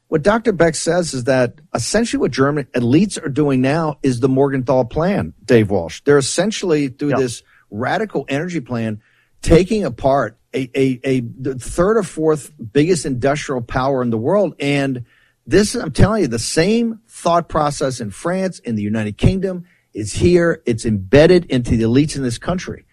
[0.07, 0.51] What Dr.
[0.51, 5.33] Beck says is that essentially what German elites are doing now is the Morgenthau plan,
[5.43, 6.01] Dave Walsh.
[6.05, 9.01] They're essentially through this radical energy plan
[9.41, 11.21] taking apart a, a, a
[11.55, 14.55] third or fourth biggest industrial power in the world.
[14.59, 15.05] And
[15.45, 20.13] this, I'm telling you, the same thought process in France, in the United Kingdom is
[20.13, 20.61] here.
[20.65, 22.85] It's embedded into the elites in this country.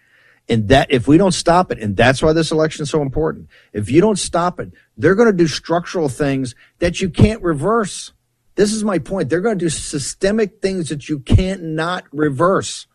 [0.49, 3.47] And that, if we don't stop it, and that's why this election is so important,
[3.71, 8.11] if you don't stop it, they're going to do structural things that you can't reverse.
[8.55, 9.29] This is my point.
[9.29, 12.87] They're going to do systemic things that you can't not reverse.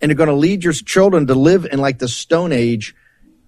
[0.00, 2.96] And they're going to lead your children to live in like the Stone Age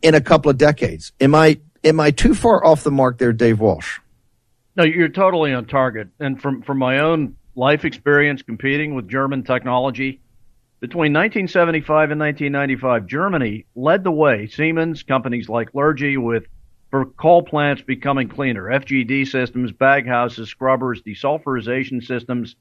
[0.02, 1.12] in a couple of decades.
[1.20, 3.98] Am I, am I too far off the mark there, Dave Walsh?
[4.76, 6.08] No, you're totally on target.
[6.18, 10.20] And from, from my own life experience competing with German technology,
[10.80, 14.46] between 1975 and 1995, Germany led the way.
[14.46, 16.44] Siemens, companies like Lurgi, with
[16.90, 22.56] for coal plants becoming cleaner, FGD systems, baghouses, scrubbers, desulfurization systems,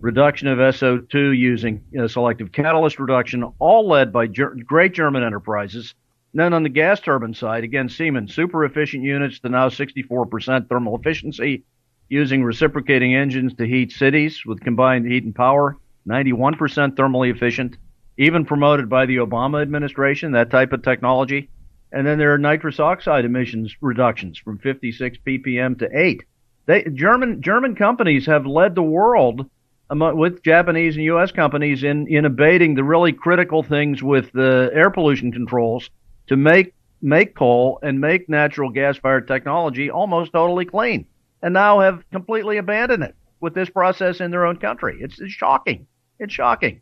[0.00, 5.94] reduction of SO2 using uh, selective catalyst reduction, all led by ger- great German enterprises.
[6.34, 10.96] Then on the gas turbine side, again, Siemens, super efficient units to now 64% thermal
[10.96, 11.64] efficiency,
[12.08, 15.76] using reciprocating engines to heat cities with combined heat and power.
[16.06, 16.58] 91%
[16.94, 17.76] thermally efficient,
[18.16, 21.48] even promoted by the Obama administration, that type of technology.
[21.92, 26.22] And then there are nitrous oxide emissions reductions from 56 ppm to 8.
[26.66, 29.48] They, German German companies have led the world
[29.88, 31.32] among, with Japanese and U.S.
[31.32, 35.88] companies in in abating the really critical things with the air pollution controls
[36.28, 41.06] to make make coal and make natural gas fired technology almost totally clean,
[41.42, 44.98] and now have completely abandoned it with this process in their own country.
[45.00, 45.86] It's, it's shocking.
[46.18, 46.80] It's shocking.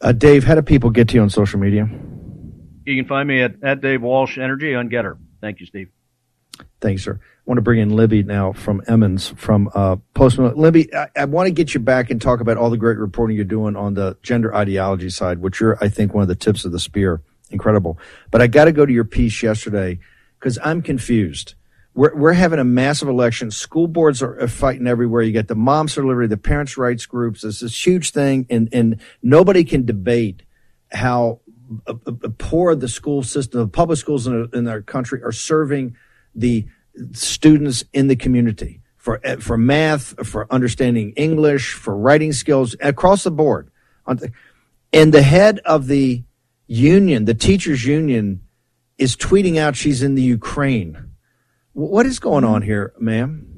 [0.00, 1.88] Uh, Dave, how do people get to you on social media?
[2.84, 5.18] You can find me at, at Dave Walsh Energy on GETTR.
[5.40, 5.88] Thank you, Steve.
[6.80, 7.18] Thanks, sir.
[7.22, 10.54] I want to bring in Libby now from Emmons from uh, Postman.
[10.56, 13.36] Libby, I, I, want to get you back and talk about all the great reporting
[13.36, 16.64] you're doing on the gender ideology side, which you're, I think, one of the tips
[16.64, 17.22] of the spear.
[17.50, 17.98] Incredible.
[18.30, 19.98] But I got to go to your piece yesterday
[20.38, 21.54] because I'm confused.
[21.94, 23.50] We're, we're having a massive election.
[23.50, 25.22] School boards are, fighting everywhere.
[25.22, 27.44] You get the moms for liberty, the parents' rights groups.
[27.44, 30.42] It's this huge thing, and, and nobody can debate
[30.92, 31.40] how
[31.86, 35.96] uh, uh, poor the school system, the public schools in, in our country are serving
[36.34, 36.66] the
[37.12, 43.24] students in the community for uh, for math, for understanding English, for writing skills across
[43.24, 43.70] the board.
[44.06, 46.24] And the head of the
[46.66, 48.40] union, the teachers union,
[48.98, 51.10] is tweeting out she's in the Ukraine.
[51.72, 53.54] What is going on here, ma'am?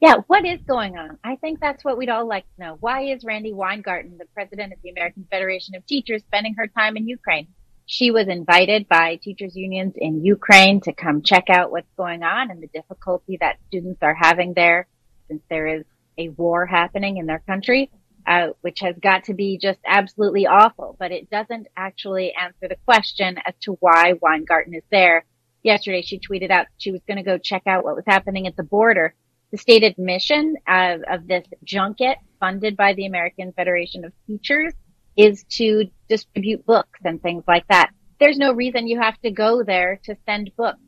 [0.00, 1.18] Yeah, what is going on?
[1.24, 2.76] I think that's what we'd all like to know.
[2.78, 6.96] Why is Randi Weingarten, the president of the American Federation of Teachers, spending her time
[6.96, 7.48] in Ukraine?
[7.86, 12.50] She was invited by teachers unions in Ukraine to come check out what's going on
[12.50, 14.86] and the difficulty that students are having there
[15.26, 15.84] since there is
[16.18, 17.90] a war happening in their country,
[18.28, 20.96] uh, which has got to be just absolutely awful.
[20.98, 25.24] But it doesn't actually answer the question as to why Weingarten is there.
[25.62, 28.56] Yesterday, she tweeted out she was going to go check out what was happening at
[28.56, 29.14] the border
[29.50, 34.74] the stated mission of, of this junket funded by the American Federation of Teachers
[35.16, 37.90] is to distribute books and things like that.
[38.20, 40.78] There's no reason you have to go there to send books.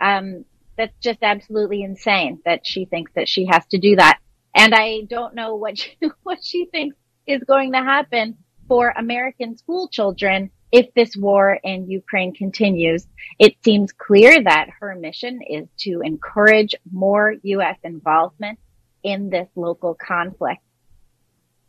[0.00, 0.44] Um,
[0.76, 4.18] that's just absolutely insane that she thinks that she has to do that.
[4.54, 8.36] And I don't know what she, what she thinks is going to happen
[8.68, 13.06] for American school children if this war in Ukraine continues,
[13.38, 17.76] it seems clear that her mission is to encourage more U.S.
[17.84, 18.58] involvement
[19.02, 20.62] in this local conflict.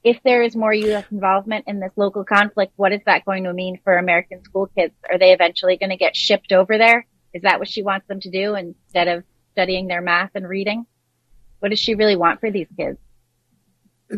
[0.05, 1.05] If there is more U.S.
[1.11, 4.93] involvement in this local conflict, what is that going to mean for American school kids?
[5.09, 7.05] Are they eventually going to get shipped over there?
[7.33, 10.85] Is that what she wants them to do instead of studying their math and reading?
[11.63, 12.99] What does she really want for these kids?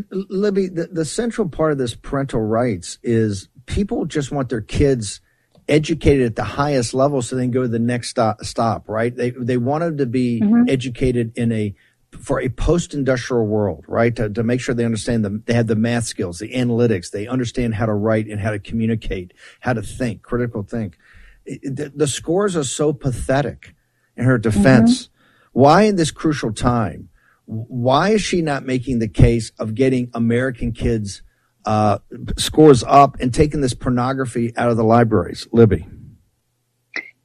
[0.09, 5.21] Libby, the, the central part of this parental rights is people just want their kids
[5.69, 9.15] educated at the highest level so they can go to the next stop, stop right?
[9.15, 10.63] They, they want them to be mm-hmm.
[10.67, 11.75] educated in a,
[12.19, 14.15] for a post-industrial world, right?
[14.15, 17.27] To, to make sure they understand the, they have the math skills, the analytics, they
[17.27, 20.97] understand how to write and how to communicate, how to think, critical think.
[21.45, 23.75] The, the scores are so pathetic
[24.17, 25.03] in her defense.
[25.03, 25.59] Mm-hmm.
[25.59, 27.09] Why in this crucial time?
[27.45, 31.21] Why is she not making the case of getting American kids
[31.65, 31.99] uh,
[32.37, 35.47] scores up and taking this pornography out of the libraries?
[35.51, 35.87] Libby.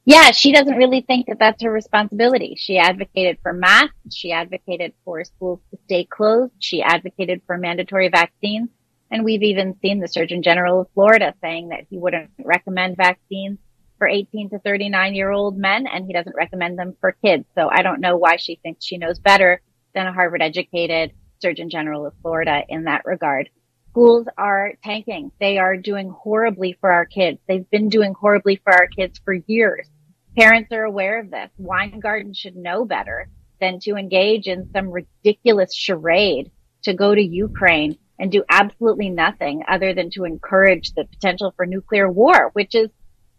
[0.03, 2.55] Yeah, she doesn't really think that that's her responsibility.
[2.57, 4.15] She advocated for masks.
[4.15, 6.53] She advocated for schools to stay closed.
[6.59, 8.69] She advocated for mandatory vaccines.
[9.11, 13.59] And we've even seen the Surgeon General of Florida saying that he wouldn't recommend vaccines
[13.99, 17.45] for 18 to 39 year old men and he doesn't recommend them for kids.
[17.53, 19.61] So I don't know why she thinks she knows better
[19.93, 23.49] than a Harvard educated Surgeon General of Florida in that regard.
[23.91, 25.31] Schools are tanking.
[25.39, 27.39] They are doing horribly for our kids.
[27.47, 29.89] They've been doing horribly for our kids for years.
[30.37, 31.49] Parents are aware of this.
[31.57, 33.27] Weingarten should know better
[33.59, 36.51] than to engage in some ridiculous charade
[36.83, 41.65] to go to Ukraine and do absolutely nothing other than to encourage the potential for
[41.65, 42.89] nuclear war, which is,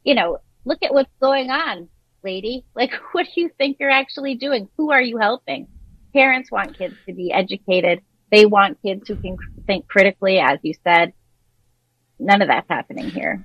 [0.05, 1.88] you know, look at what's going on,
[2.23, 2.65] lady.
[2.75, 4.69] Like, what do you think you're actually doing?
[4.77, 5.69] Who are you helping?
[6.12, 8.01] Parents want kids to be educated.
[8.31, 11.12] They want kids who can think critically, as you said.
[12.18, 13.44] None of that's happening here.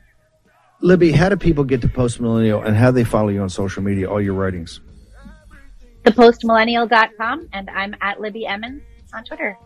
[0.81, 3.49] Libby, how do people get to Post Millennial and how do they follow you on
[3.49, 4.79] social media, all your writings?
[6.03, 9.57] Thepostmillennial.com, and I'm at Libby Emmons on Twitter.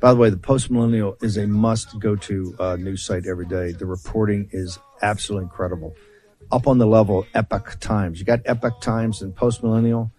[0.00, 3.46] By the way, the Post Millennial is a must go to uh, news site every
[3.46, 3.72] day.
[3.72, 5.94] The reporting is absolutely incredible.
[6.50, 8.18] Up on the level, Epoch Times.
[8.18, 10.10] You got Epoch Times and Post Millennial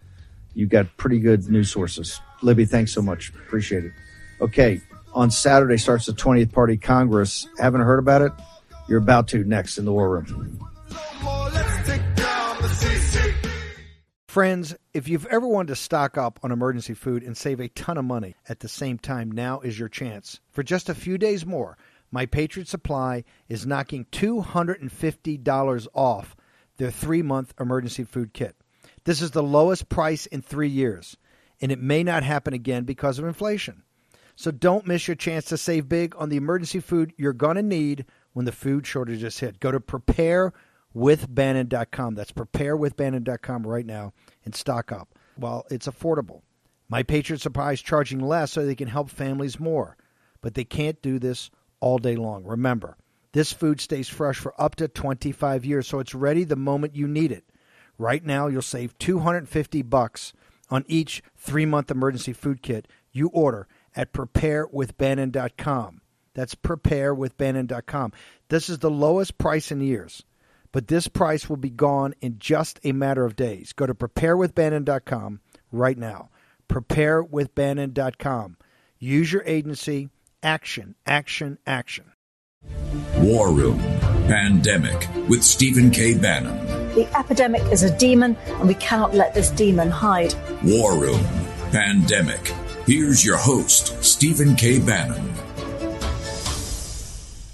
[0.56, 2.20] you got pretty good news sources.
[2.42, 3.30] Libby, thanks so much.
[3.30, 3.92] Appreciate it.
[4.42, 4.82] Okay,
[5.14, 7.48] on Saturday starts the 20th Party Congress.
[7.60, 8.32] Haven't heard about it?
[8.88, 10.60] You're about to next in the War Room.
[14.28, 17.98] Friends, if you've ever wanted to stock up on emergency food and save a ton
[17.98, 20.42] of money at the same time, now is your chance.
[20.52, 21.78] For just a few days more,
[22.12, 26.36] My Patriot Supply is knocking $250 off
[26.76, 28.58] their three month emergency food kit.
[29.06, 31.16] This is the lowest price in three years,
[31.62, 33.84] and it may not happen again because of inflation.
[34.36, 37.64] So don't miss your chance to save big on the emergency food you're going to
[37.64, 39.60] need when the food shortages hit.
[39.60, 42.16] Go to preparewithbannon.com.
[42.16, 44.12] That's preparewithbannon.com right now
[44.44, 46.42] and stock up while it's affordable.
[46.90, 49.98] My Patriot Supply is charging less so they can help families more,
[50.42, 52.44] but they can't do this all day long.
[52.44, 52.98] Remember,
[53.32, 57.08] this food stays fresh for up to 25 years, so it's ready the moment you
[57.08, 57.46] need it.
[57.98, 60.34] Right now, you'll save 250 bucks
[60.70, 66.02] on each three-month emergency food kit you order at preparewithbannon.com.
[66.34, 68.12] That's preparewithbannon.com.
[68.50, 70.24] This is the lowest price in years,
[70.72, 73.72] but this price will be gone in just a matter of days.
[73.74, 75.40] Go to preparewithbannon.com
[75.72, 76.30] right now.
[76.68, 78.58] Preparewithbannon.com.
[79.00, 80.10] Use your agency.
[80.44, 82.12] Action, action, action.
[83.18, 83.80] War Room
[84.28, 86.18] Pandemic with Stephen K.
[86.18, 86.65] Bannon.
[86.96, 90.34] The epidemic is a demon, and we cannot let this demon hide.
[90.64, 91.22] War Room
[91.72, 92.54] Pandemic.
[92.86, 94.80] Here's your host, Stephen K.
[94.80, 95.34] Bannon.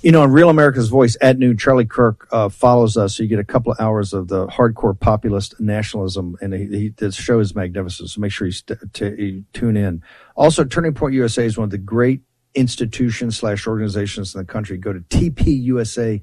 [0.04, 3.30] You know, in Real America's Voice at noon, Charlie Kirk uh, follows us, so you
[3.30, 7.40] get a couple of hours of the hardcore populist nationalism, and he, he, the show
[7.40, 8.12] is magnificent.
[8.12, 10.04] So make sure you, st- t- you tune in.
[10.36, 12.22] Also, Turning Point USA is one of the great
[12.54, 14.78] institutions slash organizations in the country.
[14.78, 16.22] Go to tpusa.com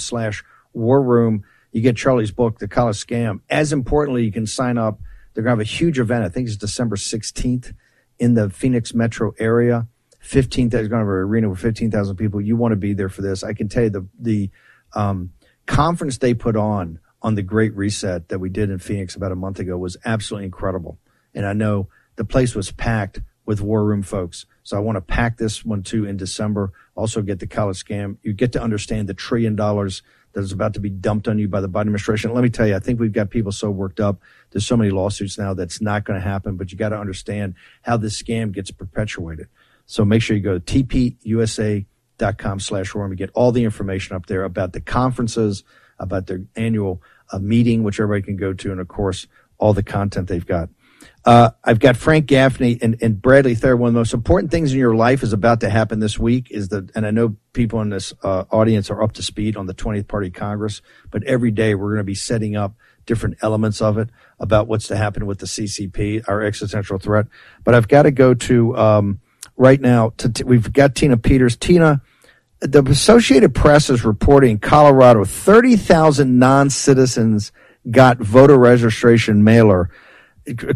[0.00, 1.44] slash war room.
[1.72, 3.40] You get Charlie's book, The College Scam.
[3.50, 5.00] As importantly, you can sign up.
[5.34, 6.24] They're going to have a huge event.
[6.24, 7.74] I think it's December 16th
[8.18, 9.88] in the Phoenix metro area.
[10.20, 12.40] 15, there's going to have an arena with 15,000 people.
[12.40, 13.42] You want to be there for this.
[13.42, 14.50] I can tell you the, the,
[14.94, 15.32] um,
[15.66, 19.36] conference they put on on the Great Reset that we did in Phoenix about a
[19.36, 20.98] month ago was absolutely incredible.
[21.34, 24.46] And I know the place was packed with War Room folks.
[24.62, 26.72] So I want to pack this one too in December.
[26.94, 28.18] Also get the college scam.
[28.22, 31.48] You get to understand the trillion dollars that is about to be dumped on you
[31.48, 32.32] by the Biden administration.
[32.32, 34.20] Let me tell you, I think we've got people so worked up.
[34.50, 37.54] There's so many lawsuits now that's not going to happen, but you got to understand
[37.82, 39.48] how this scam gets perpetuated.
[39.86, 43.10] So make sure you go to tpusa.com slash room.
[43.10, 45.64] You get all the information up there about the conferences,
[45.98, 49.26] about their annual uh, meeting, which everybody can go to, and of course,
[49.58, 50.68] all the content they've got.
[51.24, 53.76] Uh, I've got Frank Gaffney and, and Bradley Thayer.
[53.76, 56.50] One of the most important things in your life is about to happen this week.
[56.50, 59.66] Is the and I know people in this uh, audience are up to speed on
[59.66, 62.74] the 20th Party Congress, but every day we're going to be setting up
[63.06, 64.08] different elements of it
[64.40, 67.26] about what's to happen with the CCP, our existential threat.
[67.62, 69.20] But I've got to go to um,
[69.56, 70.10] right now.
[70.18, 71.56] To, we've got Tina Peters.
[71.56, 72.00] Tina,
[72.60, 77.52] the Associated Press is reporting Colorado 30,000 non-citizens
[77.90, 79.90] got voter registration mailer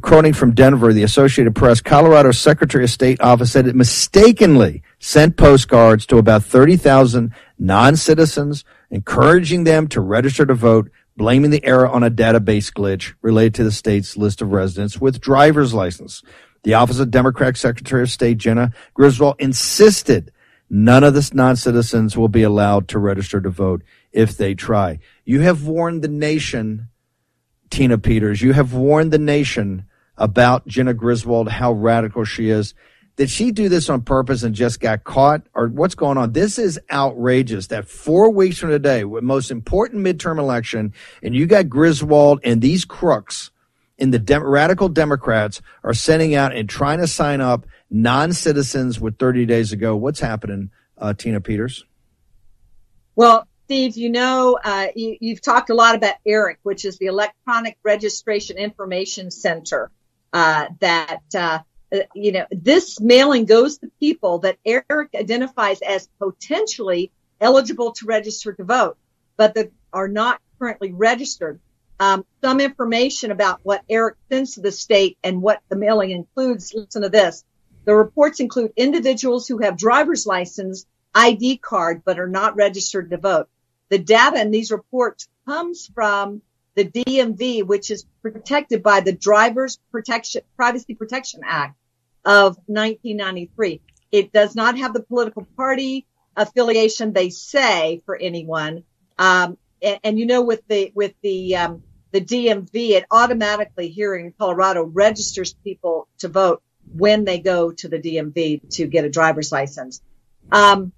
[0.01, 5.37] quoting from Denver, the Associated Press, Colorado Secretary of State office said it mistakenly sent
[5.37, 12.03] postcards to about 30,000 non-citizens, encouraging them to register to vote, blaming the error on
[12.03, 16.23] a database glitch related to the state's list of residents with driver's license.
[16.63, 20.33] The Office of Democratic Secretary of State Jena Griswold insisted
[20.69, 24.99] none of the non-citizens will be allowed to register to vote if they try.
[25.25, 26.89] You have warned the nation
[27.71, 28.43] Tina Peters.
[28.43, 29.85] You have warned the nation
[30.17, 32.75] about Jena Griswold, how radical she is.
[33.17, 35.43] Did she do this on purpose and just got caught?
[35.55, 36.33] Or what's going on?
[36.33, 41.47] This is outrageous that four weeks from today, the most important midterm election, and you
[41.47, 43.51] got Griswold and these crooks
[43.99, 49.01] in the dem- radical Democrats are sending out and trying to sign up non citizens
[49.01, 49.97] with 30 days ago.
[49.97, 51.85] What's happening, uh, Tina Peters?
[53.15, 57.07] Well, Steve, you know, uh, you, have talked a lot about ERIC, which is the
[57.07, 59.91] Electronic Registration Information Center.
[60.33, 61.59] Uh, that uh,
[61.93, 68.07] uh you know, this mailing goes to people that ERIC identifies as potentially eligible to
[68.07, 68.97] register to vote,
[69.37, 71.59] but that are not currently registered.
[71.99, 76.73] Um, some information about what ERIC sends to the state and what the mailing includes.
[76.73, 77.43] Listen to this.
[77.85, 83.17] The reports include individuals who have driver's license, ID card, but are not registered to
[83.17, 83.49] vote.
[83.89, 86.43] The data in these reports comes from
[86.75, 91.77] the DMV, which is protected by the Drivers Protection Privacy Protection Act
[92.25, 93.81] of 1993.
[94.13, 98.85] It does not have the political party affiliation they say for anyone.
[99.19, 104.15] Um, and, and, you know, with the with the um, the DMV, it automatically here
[104.15, 109.11] in Colorado registers people to vote when they go to the DMV to get a
[109.11, 110.01] driver's license.
[110.53, 110.93] Um,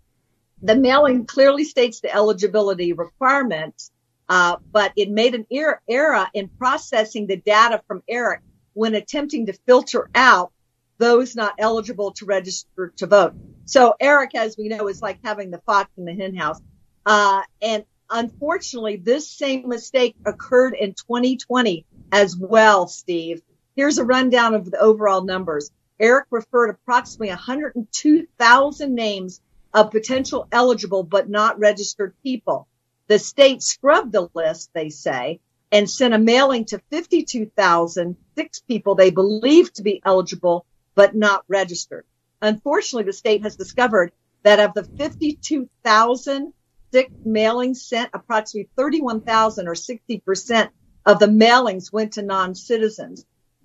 [0.63, 3.91] the mailing clearly states the eligibility requirements,
[4.29, 8.41] uh, but it made an er- error in processing the data from ERIC
[8.75, 10.53] when attempting to filter out
[10.99, 13.35] those not eligible to register to vote.
[13.65, 16.61] So ERIC, as we know, is like having the fox in the henhouse.
[17.07, 23.43] Uh, and unfortunately, this same mistake occurred in 2020 as well, Steve.
[23.77, 25.71] Here's a rundown of the overall numbers.
[26.01, 29.41] ERIC referred approximately 102,000 names
[29.79, 32.67] of potential eligible but not registered people.
[33.07, 35.39] The state scrubbed the list, they say,
[35.71, 42.05] and sent a mailing to 52,006 people they believe to be eligible but not registered.
[42.43, 44.11] Unfortunately, the state has discovered
[44.43, 50.71] that of the 52,006 mailings sent, approximately 31,000 or 60%
[51.07, 53.25] of the mailings went to non-citizens.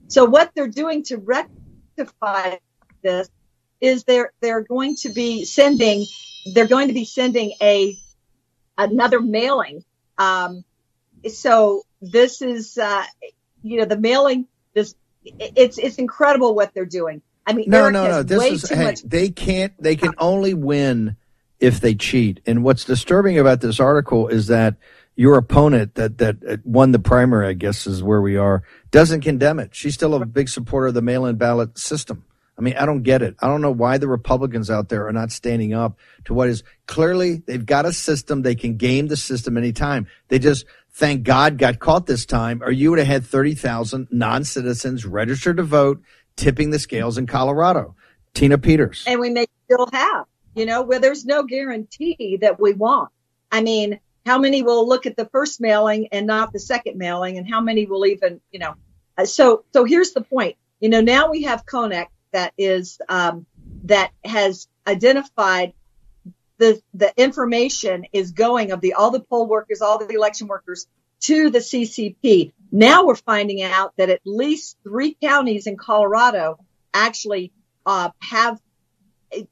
[0.10, 2.58] So what they're doing to rectify
[3.02, 3.32] this
[3.84, 6.06] is they're they're going to be sending
[6.54, 7.96] they're going to be sending a
[8.78, 9.84] another mailing.
[10.18, 10.64] Um,
[11.30, 13.04] so this is uh,
[13.62, 17.22] you know the mailing this it's it's incredible what they're doing.
[17.46, 18.24] I mean, no, Eric no, no.
[18.24, 19.74] This is hey, much- they can't.
[19.82, 21.18] They can only win
[21.60, 22.40] if they cheat.
[22.46, 24.76] And what's disturbing about this article is that
[25.18, 29.60] your opponent that that won the primary, I guess, is where we are, doesn't condemn
[29.60, 29.76] it.
[29.76, 32.24] She's still a big supporter of the mail-in ballot system.
[32.58, 33.36] I mean, I don't get it.
[33.40, 36.64] I don't know why the Republicans out there are not standing up to what is
[36.86, 38.42] clearly they've got a system.
[38.42, 40.08] They can game the system anytime.
[40.28, 44.44] They just, thank God, got caught this time, or you would have had 30,000 non
[44.44, 46.02] citizens registered to vote,
[46.36, 47.96] tipping the scales in Colorado.
[48.34, 49.04] Tina Peters.
[49.08, 50.26] And we may still have,
[50.56, 53.10] you know, where there's no guarantee that we won't.
[53.52, 57.38] I mean, how many will look at the first mailing and not the second mailing,
[57.38, 58.74] and how many will even, you know?
[59.26, 60.56] So, so here's the point.
[60.80, 63.46] You know, now we have Konnech that is um,
[63.86, 65.74] that has identified
[66.58, 70.88] the the information is going of the all the poll workers, all the election workers
[71.22, 72.52] to the CCP.
[72.72, 76.60] Now we're finding out that at least three counties in Colorado
[76.94, 77.52] actually
[77.86, 78.60] uh, have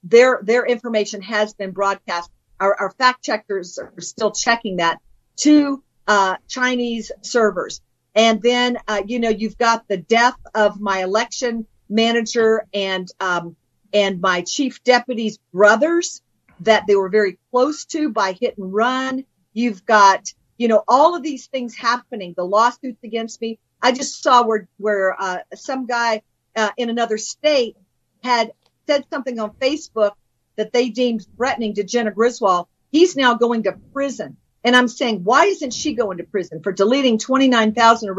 [0.03, 2.29] their their information has been broadcast.
[2.59, 4.99] Our, our fact checkers are still checking that
[5.37, 7.81] to uh, Chinese servers.
[8.13, 13.55] And then, uh, you know, you've got the death of my election manager and um,
[13.93, 16.21] and my chief deputy's brothers
[16.61, 19.25] that they were very close to by hit and run.
[19.53, 22.33] You've got you know all of these things happening.
[22.35, 23.59] The lawsuits against me.
[23.81, 26.21] I just saw where where uh, some guy
[26.55, 27.77] uh, in another state
[28.23, 28.51] had
[28.87, 30.13] said something on Facebook
[30.55, 32.67] that they deemed threatening to Jena Griswold.
[32.91, 34.37] He's now going to prison.
[34.63, 38.09] And I'm saying, why isn't she going to prison for deleting 29,000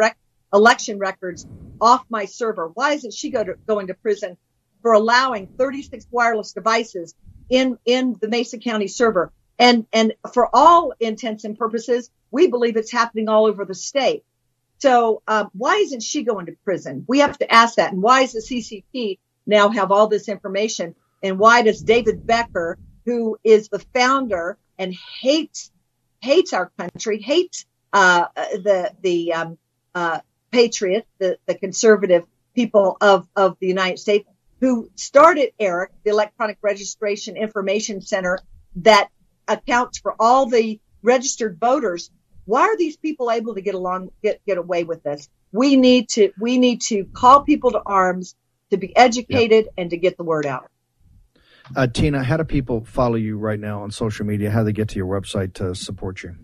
[0.53, 1.47] election records
[1.81, 2.71] off my server.
[2.75, 4.37] Why isn't she go to, going to prison
[4.83, 7.15] for allowing 36 wireless devices
[7.49, 9.33] in, in the Mesa County server?
[9.59, 14.25] And, and for all intents and purposes, we believe it's happening all over the state.
[14.79, 17.05] So, um, why isn't she going to prison?
[17.07, 17.93] We have to ask that.
[17.93, 20.97] And why does the CCP now have all this information?
[21.23, 25.71] And why does David Becker, who is the founder and hates,
[26.21, 29.59] hates our country, hates, uh, the, the, um,
[29.95, 30.19] uh,
[30.53, 32.25] patriots, the, the conservative
[32.55, 34.29] people of, of the United States
[34.61, 38.39] who started ERIC, the Electronic Registration Information Center
[38.77, 39.09] that
[39.49, 42.11] accounts for all the registered voters.
[42.45, 45.29] Why are these people able to get along, get, get away with this?
[45.51, 48.37] We need to, we need to call people to arms
[48.71, 50.71] to be educated and to get the word out.
[51.75, 54.51] Uh, Tina, how do people follow you right now on social media?
[54.51, 56.37] How do they get to your website to support you?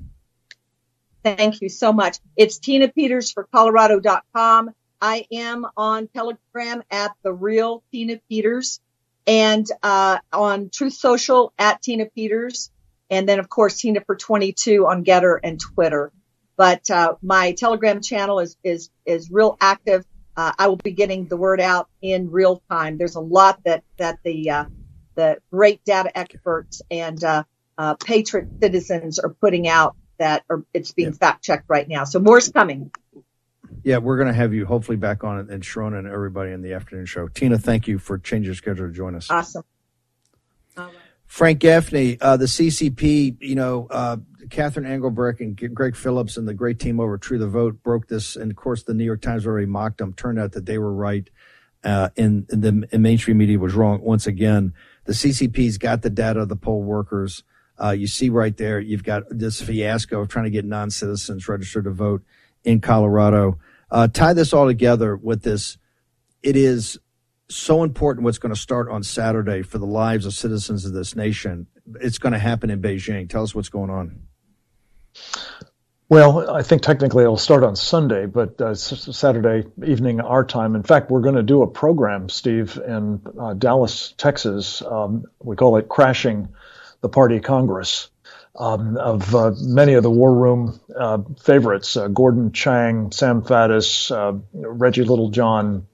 [1.37, 2.19] Thank you so much.
[2.37, 4.71] It's Tina Peters for Colorado.com.
[5.01, 8.81] I am on Telegram at the real Tina Peters
[9.27, 12.71] and uh, on Truth Social at Tina Peters.
[13.11, 16.13] And then, of course, Tina for 22 on Gettr and Twitter.
[16.57, 20.05] But uh, my Telegram channel is is is real active.
[20.35, 22.97] Uh, I will be getting the word out in real time.
[22.97, 24.65] There's a lot that that the uh,
[25.15, 27.45] the great data experts and uh,
[27.77, 31.15] uh, patriot citizens are putting out that or it's being yeah.
[31.15, 32.05] fact checked right now.
[32.05, 32.91] So more's coming.
[33.83, 36.75] Yeah, we're going to have you hopefully back on and Sharona and everybody in the
[36.75, 37.29] afternoon show.
[37.29, 39.31] Tina, thank you for changing your schedule to join us.
[39.31, 39.65] Awesome.
[41.27, 44.17] Frank Gaffney, uh, the CCP, you know, uh,
[44.49, 48.35] Catherine Engelbrecht and Greg Phillips and the great team over True the Vote broke this.
[48.35, 50.15] And of course, the New York Times already mocked them.
[50.15, 51.29] Turned out that they were right.
[51.85, 54.73] Uh, and, and the and mainstream media was wrong once again.
[55.05, 57.45] The CCP's got the data of the poll workers.
[57.83, 61.49] Uh, you see right there, you've got this fiasco of trying to get non citizens
[61.49, 62.23] registered to vote
[62.65, 63.59] in Colorado.
[63.91, 65.79] Uh, tie this all together with this.
[66.43, 66.99] It is
[67.49, 71.17] so important what's going to start on Saturday for the lives of citizens of this
[71.17, 71.67] nation.
[72.01, 73.29] It's going to happen in Beijing.
[73.29, 74.23] Tell us what's going on.
[76.11, 80.75] Well, I think technically it'll start on Sunday, but uh, Saturday evening our time.
[80.75, 84.81] In fact, we're going to do a program, Steve, in uh, Dallas, Texas.
[84.81, 86.49] Um, we call it Crashing
[87.01, 88.11] the Party Congress.
[88.59, 94.11] Um, of uh, many of the War Room uh, favorites, uh, Gordon Chang, Sam Faddis,
[94.11, 95.87] uh, Reggie Littlejohn.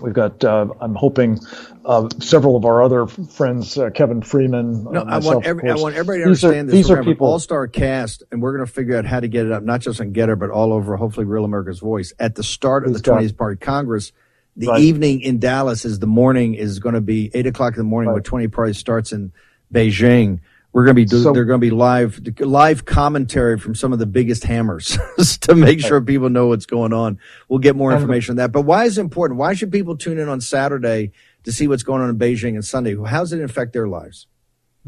[0.00, 1.40] We've got, uh, I'm hoping,
[1.84, 4.84] uh, several of our other friends, Kevin Freeman.
[4.84, 6.86] No, myself, I, want every, I want everybody to these understand are, this.
[6.86, 9.52] These are people, all-star cast, and we're going to figure out how to get it
[9.52, 12.14] up, not just on Gettr, but all over, hopefully, Real America's Voice.
[12.18, 14.12] At the start of the 20th Party Congress,
[14.56, 14.80] the right.
[14.80, 18.08] evening in Dallas is the morning is going to be 8 o'clock in the morning
[18.08, 18.14] right.
[18.14, 19.32] where 20 Party starts in–
[19.72, 20.40] Beijing.
[20.72, 23.92] We're going to be do, so, they're going to be live live commentary from some
[23.92, 24.96] of the biggest hammers
[25.40, 27.18] to make sure people know what's going on.
[27.48, 28.52] We'll get more information on that.
[28.52, 29.40] But why is it important?
[29.40, 31.10] Why should people tune in on Saturday
[31.42, 32.96] to see what's going on in Beijing and Sunday?
[33.04, 34.28] How does it affect their lives?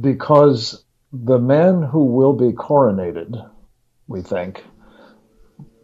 [0.01, 3.51] Because the man who will be coronated,
[4.07, 4.63] we think,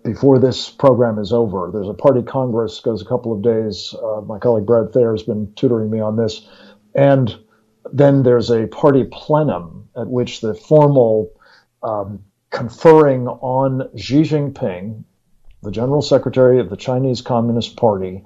[0.04, 3.94] before this program is over, there's a party congress goes a couple of days.
[4.02, 6.46] Uh, my colleague Brad Thayer has been tutoring me on this,
[6.94, 7.36] and
[7.92, 11.30] then there's a party plenum at which the formal
[11.82, 15.04] um, conferring on Xi Jinping,
[15.62, 18.24] the General Secretary of the Chinese Communist Party,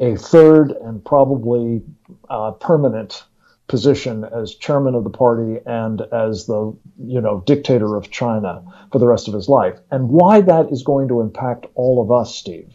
[0.00, 1.82] a third and probably
[2.28, 3.24] uh, permanent
[3.66, 8.62] position as chairman of the party and as the you know dictator of China
[8.92, 9.78] for the rest of his life.
[9.90, 12.72] And why that is going to impact all of us, Steve,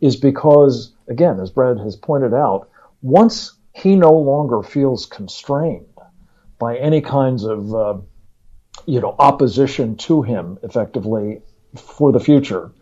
[0.00, 2.68] is because again, as Brad has pointed out,
[3.02, 5.86] once he no longer feels constrained
[6.58, 7.98] by any kinds of uh,
[8.86, 11.40] you know opposition to him effectively
[11.76, 12.72] for the future,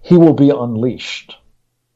[0.00, 1.36] he will be unleashed.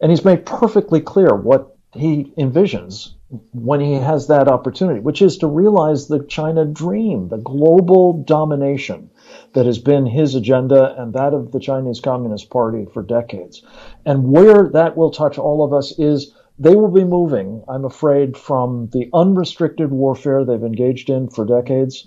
[0.00, 3.12] And he's made perfectly clear what he envisions
[3.52, 9.10] when he has that opportunity, which is to realize the China dream, the global domination
[9.54, 13.62] that has been his agenda and that of the Chinese Communist Party for decades.
[14.04, 18.36] And where that will touch all of us is they will be moving, I'm afraid,
[18.36, 22.06] from the unrestricted warfare they've engaged in for decades,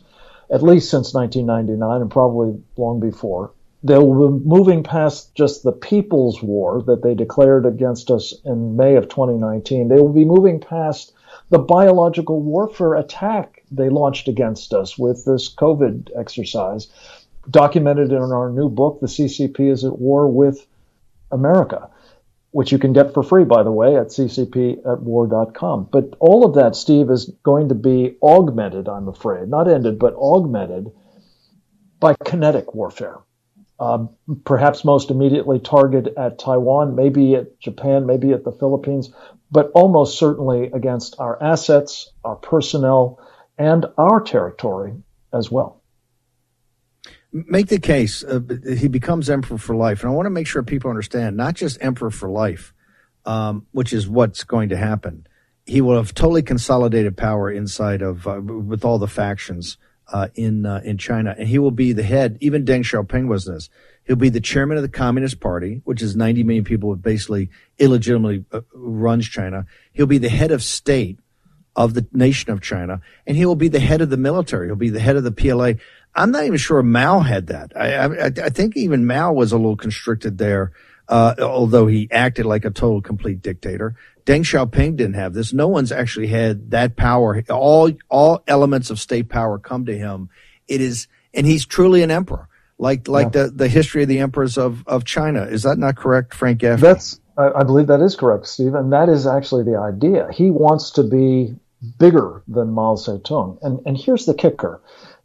[0.50, 3.52] at least since 1999 and probably long before.
[3.84, 8.96] They'll be moving past just the people's war that they declared against us in May
[8.96, 9.90] of 2019.
[9.90, 11.12] They will be moving past
[11.50, 16.88] the biological warfare attack they launched against us with this COVID exercise,
[17.50, 20.66] documented in our new book, The CCP is at War with
[21.32, 21.90] America,
[22.56, 25.90] which you can get for free, by the way, at ccpatwar.com.
[25.92, 30.16] But all of that, Steve, is going to be augmented, I'm afraid, not ended, but
[30.16, 30.90] augmented
[32.00, 33.18] by kinetic warfare.
[33.78, 34.12] Um,
[34.46, 39.14] perhaps most immediately targeted at Taiwan, maybe at Japan, maybe at the Philippines,
[39.52, 43.20] but almost certainly against our assets, our personnel,
[43.58, 44.94] and our territory
[45.34, 45.82] as well.
[47.36, 48.24] Make the case.
[48.24, 48.40] Uh,
[48.78, 50.02] he becomes emperor for life.
[50.02, 52.74] And I want to make sure people understand not just emperor for life,
[53.26, 55.28] um, which is what's going to happen.
[55.66, 59.78] He will have totally consolidated power inside of, uh, with all the factions
[60.14, 62.38] uh, in uh, in China, and he will be the head.
[62.40, 63.70] Even Deng Xiaoping was this.
[64.06, 67.50] He'll be the chairman of the Communist Party, which is 90 million people who basically
[67.80, 69.66] illegitimately uh, runs China.
[69.94, 71.20] He'll be the head of state
[71.76, 74.68] of the nation of China, and he will be the head of the military.
[74.68, 75.74] He'll be the head of the PLA.
[76.14, 77.74] I'm not even sure Mao had that.
[77.76, 80.72] I, I, I think even Mao was a little constricted there,
[81.10, 83.96] uh, although he acted like a total complete dictator.
[84.26, 85.54] Deng Xiaoping didn't have this.
[85.54, 87.44] No one's actually had that power.
[87.50, 90.30] All all elements of state power come to him.
[90.68, 92.48] It is, and he's truly an emperor
[92.78, 93.44] like like yeah.
[93.44, 95.44] the, the history of the emperors of, of China.
[95.44, 96.82] Is that not correct, Frank Gaffney?
[96.82, 100.30] That's I, I believe that is correct, Steve, and that is actually the idea.
[100.32, 101.56] He wants to be
[101.98, 103.58] bigger than Mao Zedong.
[103.62, 104.82] And and here's the kicker.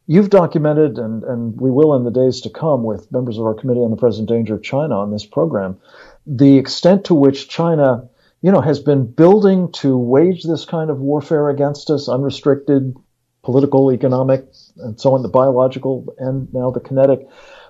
[0.07, 3.55] You've documented, and, and we will in the days to come with members of our
[3.55, 5.79] Committee on the Present Danger of China on this program,
[6.27, 8.09] the extent to which China,
[8.43, 12.97] you know, has been building to wage this kind of warfare against us, unrestricted,
[13.45, 14.47] political, economic,
[14.79, 17.21] and so on, the biological and now the kinetic.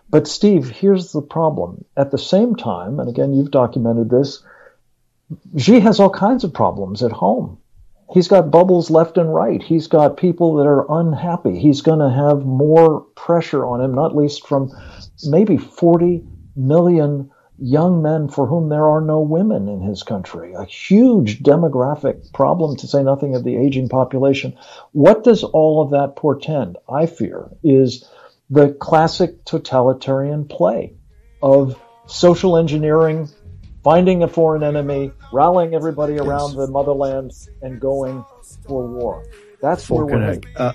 [0.08, 1.84] But Steve, here's the problem.
[1.96, 4.42] At the same time, and again, you've documented this,
[5.58, 7.58] Xi has all kinds of problems at home.
[8.12, 9.62] He's got bubbles left and right.
[9.62, 11.58] He's got people that are unhappy.
[11.58, 14.70] He's going to have more pressure on him, not least from
[15.24, 16.24] maybe 40
[16.56, 17.30] million
[17.60, 22.76] young men for whom there are no women in his country, a huge demographic problem,
[22.76, 24.56] to say nothing of the aging population.
[24.92, 26.78] What does all of that portend?
[26.88, 28.08] I fear is
[28.48, 30.94] the classic totalitarian play
[31.42, 33.28] of social engineering,
[33.82, 36.56] finding a foreign enemy, rallying everybody around yes.
[36.56, 38.24] the motherland, and going
[38.66, 39.24] for war.
[39.60, 40.40] That's where we're.
[40.56, 40.72] Uh,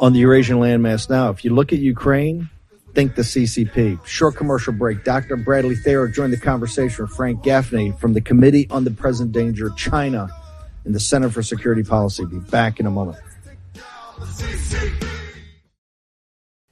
[0.00, 2.50] on the Eurasian landmass now, if you look at Ukraine,
[2.94, 4.04] Think the CCP.
[4.04, 5.02] Short commercial break.
[5.02, 5.36] Dr.
[5.36, 9.70] Bradley Thayer joined the conversation with Frank Gaffney from the Committee on the Present Danger
[9.70, 10.28] China
[10.84, 12.26] and the Center for Security Policy.
[12.26, 13.16] Be back in a moment.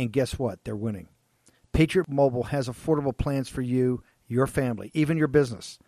[0.00, 0.64] and guess what?
[0.64, 1.08] They're winning.
[1.72, 5.78] Patriot Mobile has affordable plans for you, your family, even your business.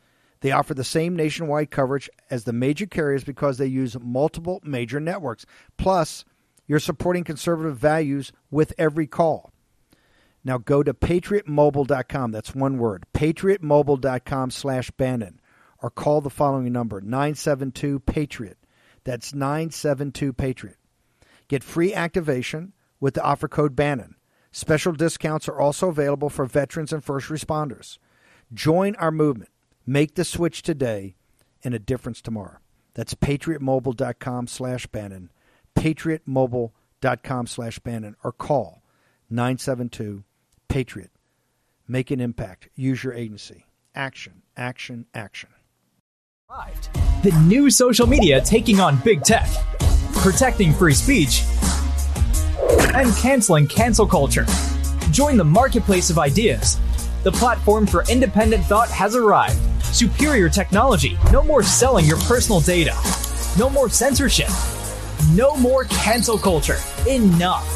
[0.41, 5.01] They offer the same nationwide coverage as the major carriers because they use multiple major
[5.01, 5.47] networks.
[5.79, 6.25] Plus,
[6.67, 9.51] you're supporting conservative values with every call.
[10.45, 12.33] Now go to patriotmobile.com.
[12.33, 13.07] That's one word.
[13.15, 15.41] patriotmobile.com slash Bannon.
[15.81, 18.55] Or call the following number, 972-PATRIOT.
[19.05, 20.77] That's 972-PATRIOT.
[21.49, 22.73] Get free activation
[23.03, 24.15] with the offer code Bannon.
[24.51, 27.99] Special discounts are also available for veterans and first responders.
[28.55, 29.51] Join our movement
[29.87, 31.17] Make the switch today
[31.65, 32.59] and a difference tomorrow.
[32.95, 35.31] That's patriotmobile.com slash Bannon,
[35.77, 38.83] patriotmobile.com slash Bannon, or call
[39.31, 40.25] 972
[40.69, 41.11] Patriot.
[41.89, 42.69] Make an impact.
[42.75, 43.67] Use your agency.
[43.95, 45.51] Action, action, action.
[47.23, 49.49] The new social media taking on big tech,
[50.15, 51.45] protecting free speech,
[52.95, 54.47] and canceling cancel culture.
[55.11, 56.79] Join the marketplace of ideas.
[57.23, 59.59] The platform for independent thought has arrived.
[59.85, 61.17] Superior technology.
[61.31, 62.95] No more selling your personal data.
[63.59, 64.49] No more censorship.
[65.35, 66.79] No more cancel culture.
[67.09, 67.67] Enough.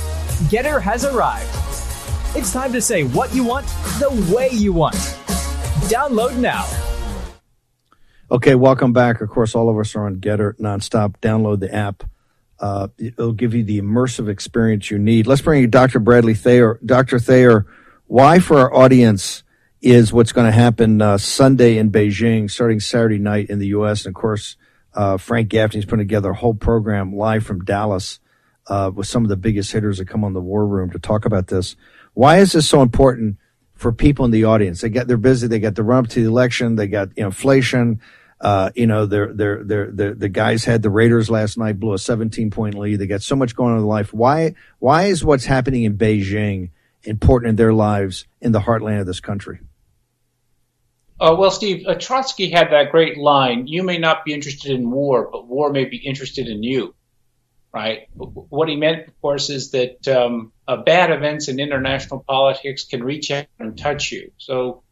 [0.51, 1.51] Gettr has arrived.
[2.37, 3.67] It's time to say what you want
[3.99, 4.95] the way you want.
[5.89, 6.67] Download now.
[8.31, 9.21] Okay, welcome back.
[9.21, 11.15] Of course, all of us are on Gettr nonstop.
[11.23, 12.03] Download the app.
[12.59, 15.27] Uh, it'll give you the immersive experience you need.
[15.27, 15.99] Let's bring you Dr.
[15.99, 16.81] Bradley Thayer.
[16.85, 17.19] Dr.
[17.19, 17.67] Thayer,
[18.07, 19.43] why for our audience
[19.83, 24.07] is what's going to happen uh, Sunday in Beijing, starting Saturday night in the U.S.
[24.07, 24.57] And of course,
[24.95, 28.19] uh, Frank Gaffney's putting together a whole program live from Dallas
[28.69, 31.25] uh, with some of the biggest hitters that come on the War Room to talk
[31.25, 31.77] about this.
[32.15, 33.37] Why is this so important
[33.75, 34.81] for people in the audience?
[34.81, 35.47] They get they're busy.
[35.47, 36.77] They got the run up to the election.
[36.77, 38.01] They got inflation.
[38.41, 41.95] Uh, you know, they're, they're, they're, they're, the guys had the Raiders last night, blew
[41.95, 42.97] a 17 point lead.
[42.97, 44.13] They got so much going on in life.
[44.13, 46.71] Why, why is what's happening in Beijing
[47.03, 49.61] important in their lives in the heartland of this country?
[51.19, 54.91] Uh, well, Steve, uh, Trotsky had that great line, you may not be interested in
[54.91, 56.95] war, but war may be interested in you,
[57.73, 58.07] right?
[58.15, 63.03] What he meant, of course, is that um, uh, bad events in international politics can
[63.03, 64.33] reach out and touch you.
[64.37, 64.83] So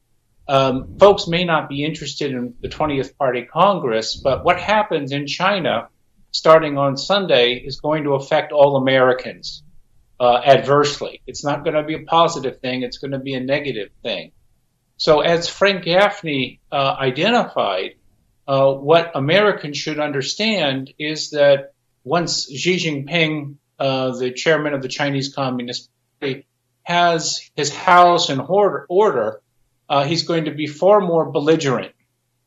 [0.46, 5.26] um, folks may not be interested in the 20th Party Congress, but what happens in
[5.26, 5.88] China
[6.32, 9.62] starting on Sunday is going to affect all Americans
[10.20, 11.22] uh, adversely.
[11.26, 14.32] It's not going to be a positive thing, it's going to be a negative thing.
[14.96, 17.96] So, as Frank Gaffney uh, identified,
[18.46, 21.72] uh, what Americans should understand is that
[22.04, 25.90] once Xi Jinping, uh, the chairman of the Chinese Communist
[26.20, 26.46] Party,
[26.82, 29.40] has his house in order, order
[29.88, 31.92] uh, he's going to be far more belligerent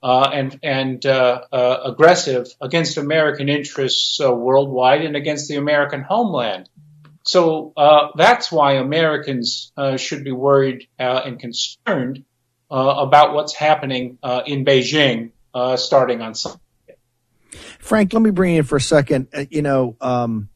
[0.01, 6.01] uh, and, and uh, uh aggressive against American interests uh, worldwide and against the American
[6.01, 6.69] homeland.
[7.23, 7.73] So
[8.15, 12.23] that's why Americans should be worried and concerned
[12.69, 15.31] about what's happening in Beijing
[15.77, 16.61] starting on Sunday.
[17.79, 19.27] Frank, let me bring you in for a second.
[19.49, 20.47] you know, um,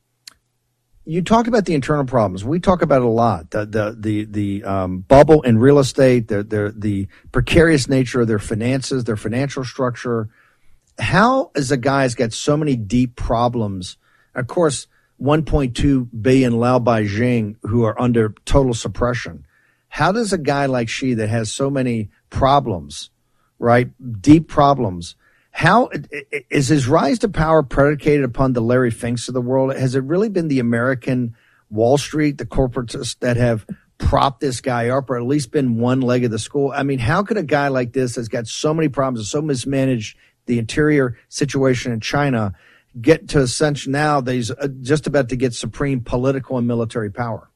[1.06, 2.46] you talked about the internal problems.
[2.46, 3.52] We talk about it a lot.
[3.52, 8.28] The the the, the um, bubble in real estate, the, the the precarious nature of
[8.28, 10.30] their finances, their financial structure.
[11.00, 13.98] How, as a guy has got so many deep problems,
[14.36, 14.88] of course,
[15.22, 19.46] 1.2 billion Lao Baixing who are under total suppression.
[19.88, 23.10] How does a guy like Xi that has so many problems,
[23.58, 23.90] right,
[24.22, 25.16] deep problems,
[25.52, 25.90] how
[26.50, 29.76] is his rise to power predicated upon the Larry Finks of the world?
[29.76, 31.36] Has it really been the American
[31.70, 33.66] Wall Street, the corporatists that have
[33.98, 36.72] propped this guy up, or at least been one leg of the school?
[36.74, 40.18] I mean, how could a guy like this that's got so many problems so mismanaged
[40.46, 42.54] the interior situation in China
[43.00, 46.68] get to a sense now that he's uh, just about to get supreme political and
[46.68, 47.51] military power?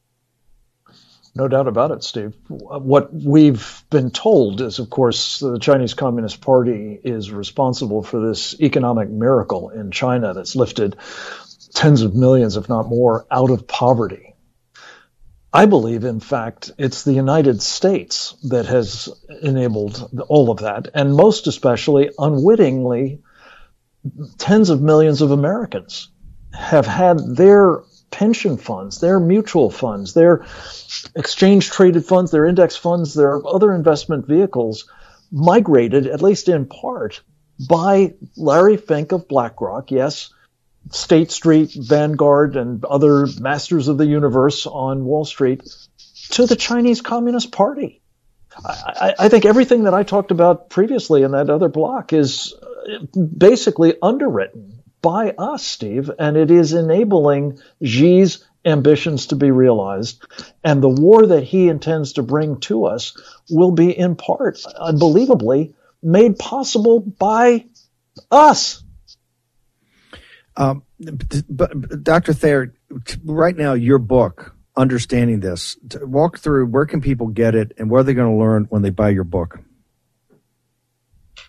[1.38, 2.33] No doubt about it, Steve.
[2.47, 8.59] What we've been told is, of course, the Chinese Communist Party is responsible for this
[8.61, 10.95] economic miracle in China that's lifted
[11.73, 14.33] tens of millions, if not more, out of poverty.
[15.51, 19.09] I believe, in fact, it's the United States that has
[19.41, 23.21] enabled all of that, and most especially, unwittingly,
[24.38, 26.09] tens of millions of Americans
[26.53, 30.45] have had their pension funds, their mutual funds, their
[31.15, 34.89] exchange traded funds, their index funds, their other investment vehicles
[35.31, 37.21] migrated, at least in part,
[37.69, 40.33] by Larry Fink of BlackRock, yes,
[40.91, 45.63] State Street, Vanguard, and other masters of the universe on Wall Street,
[46.31, 48.01] to the Chinese Communist Party.
[48.63, 52.53] I, I, think everything that I talked about previously in that other block is
[53.37, 60.25] basically underwritten by us, Steve, and it is enabling Xi's ambitions to be realized.
[60.63, 63.15] And the war that he intends to bring to us
[63.47, 67.65] will be in part, unbelievably, made possible by
[68.31, 68.83] us.
[70.57, 70.81] Um,
[71.49, 72.33] but Dr.
[72.33, 72.73] Thayer,
[73.23, 78.01] right now, your book, Understanding This, walk through where can people get it and where
[78.01, 79.59] are they going to learn when they buy your book?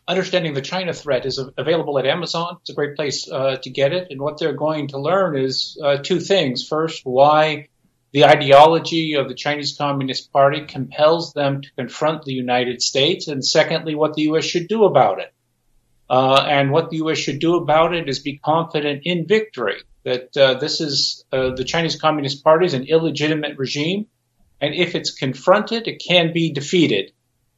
[0.09, 2.59] Understanding the China Threat is available at Amazon.
[2.61, 4.09] It's a great place uh, to get it.
[4.11, 6.67] And what they're going to learn is uh, two things.
[6.67, 7.69] First, why
[8.13, 13.45] the ideology of the Chinese Communist Party compels them to confront the United States, and
[13.45, 14.45] secondly, what the U.S.
[14.45, 15.35] should do about it.
[16.09, 17.19] Uh, and what the U.S.
[17.19, 19.83] should do about it is be confident in victory.
[20.05, 24.07] That uh, this is uh, the Chinese Communist Party is an illegitimate regime,
[24.61, 27.11] and if it's confronted, it can be defeated.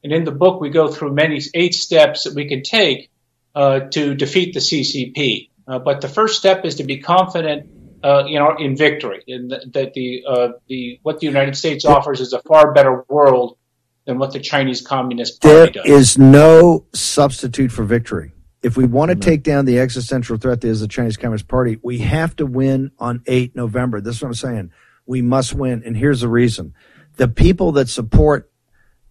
[0.08, 3.10] And in the book, we go through many eight steps that we can take
[3.54, 5.50] uh, to defeat the CCP.
[5.66, 7.68] Uh, but the first step is to be confident,
[8.02, 10.22] uh, you know, in victory, in the, that the
[10.66, 13.58] the what the United States offers is a far better world
[14.06, 15.84] than what the Chinese Communist Party There does.
[15.84, 18.32] is no substitute for victory.
[18.62, 21.78] If we want to take down the existential threat that is the Chinese Communist Party,
[21.82, 24.00] we have to win on 8 November.
[24.00, 24.72] This is what I'm saying.
[25.04, 25.82] We must win.
[25.84, 26.72] And here's the reason.
[27.16, 28.50] The people that support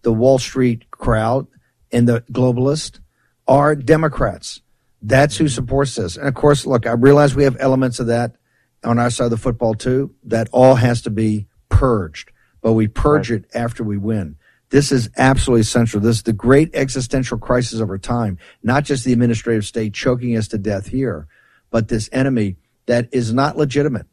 [0.02, 1.46] the Wall Street crowd
[1.92, 3.00] and the globalists
[3.46, 4.60] are Democrats.
[5.00, 6.16] That's who supports this.
[6.16, 8.36] And of course, look, I realize we have elements of that
[8.84, 10.14] on our side of the football too.
[10.24, 12.30] That all has to be purged,
[12.60, 14.36] but we purge it after we win.
[14.70, 16.02] This is absolutely central.
[16.02, 20.36] This is the great existential crisis of our time, not just the administrative state choking
[20.36, 21.26] us to death here,
[21.70, 24.06] but this enemy that is not legitimate.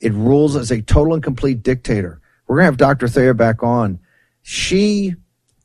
[0.00, 2.20] It rules as a total and complete dictator.
[2.46, 3.08] We're going to have Dr.
[3.08, 3.98] Thayer back on.
[4.42, 5.16] Xi,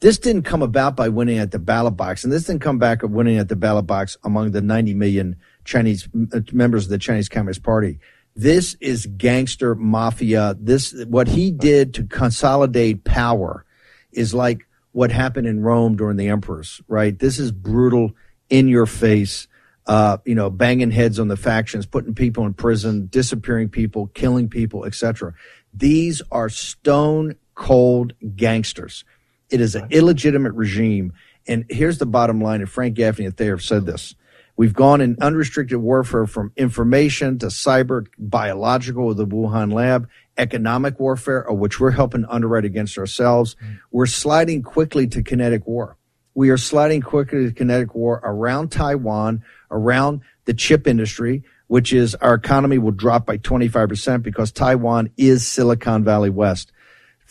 [0.02, 3.04] this didn't come about by winning at the ballot box, and this didn't come back
[3.04, 6.98] of winning at the ballot box among the 90 million Chinese uh, members of the
[6.98, 8.00] Chinese Communist Party.
[8.36, 10.56] This is gangster mafia.
[10.60, 13.66] This, what he did to consolidate power
[14.12, 17.18] is like what happened in Rome during the emperors, right?
[17.18, 18.12] This is brutal,
[18.52, 19.48] in your face,
[19.88, 24.48] uh, you know, banging heads on the factions, putting people in prison, disappearing people, killing
[24.48, 25.34] people, etc.
[25.74, 29.04] These are stone cold gangsters.
[29.52, 31.14] It is an illegitimate regime.
[31.48, 34.16] And here's the bottom line, and Frank Gaffney and Thayer have said this.
[34.58, 41.00] We've gone in unrestricted warfare from information to cyber, biological with the Wuhan lab, economic
[41.00, 43.56] warfare, of which we're helping underwrite against ourselves.
[43.56, 43.80] Mm.
[43.92, 45.98] We're sliding quickly to kinetic war.
[46.34, 52.16] We are sliding quickly to kinetic war around Taiwan, around the chip industry, which is
[52.16, 56.72] our economy will drop by 25% because Taiwan is Silicon Valley West.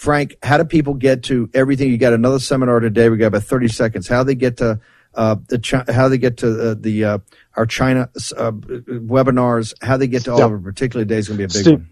[0.00, 1.90] Frank, how do people get to everything?
[1.90, 3.10] You got another seminar today.
[3.10, 4.08] We got about 30 seconds.
[4.08, 4.80] How they get to
[5.14, 7.18] uh, the Chi- how they get to uh, the uh,
[7.54, 11.36] our China uh, webinars, how they get to all of them, particularly today is going
[11.36, 11.90] to be a big Steve, one.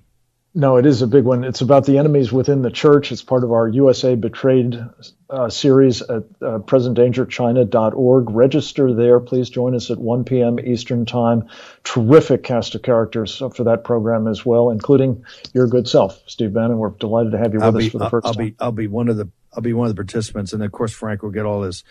[0.55, 1.45] No, it is a big one.
[1.45, 3.13] It's about the enemies within the church.
[3.13, 4.83] It's part of our USA Betrayed
[5.29, 8.31] uh, series at uh, presentdangerchina.org.
[8.31, 9.21] Register there.
[9.21, 10.59] Please join us at 1 p.m.
[10.59, 11.49] Eastern Time.
[11.85, 16.79] Terrific cast of characters for that program as well, including your good self, Steve Bannon.
[16.79, 18.47] We're delighted to have you with I'll us be, for the 1st I'll time.
[18.47, 20.93] be, I'll be one of the, I'll be one of the participants, and of course
[20.93, 21.85] Frank will get all his,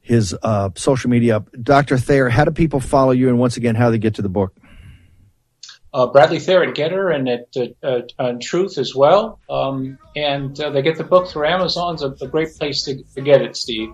[0.00, 1.48] his uh, social media up.
[1.60, 1.98] Dr.
[1.98, 4.28] Thayer, how do people follow you, and once again, how do they get to the
[4.28, 4.54] book?
[5.94, 9.38] Uh, Bradley Thayer at Gettr and at uh, uh, Truth as well.
[9.50, 13.20] Um, and uh, they get the book through Amazon's a, a great place to, to
[13.20, 13.90] get it, Steve.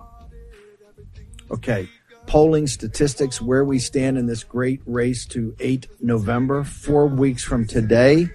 [1.51, 1.89] Okay.
[2.25, 7.65] Polling statistics, where we stand in this great race to 8 November, four weeks from
[7.65, 8.29] today.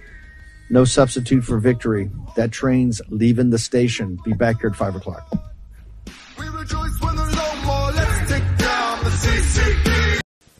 [0.69, 2.11] No substitute for victory.
[2.35, 4.19] That train's leaving the station.
[4.25, 5.54] Be back here at 5 o'clock.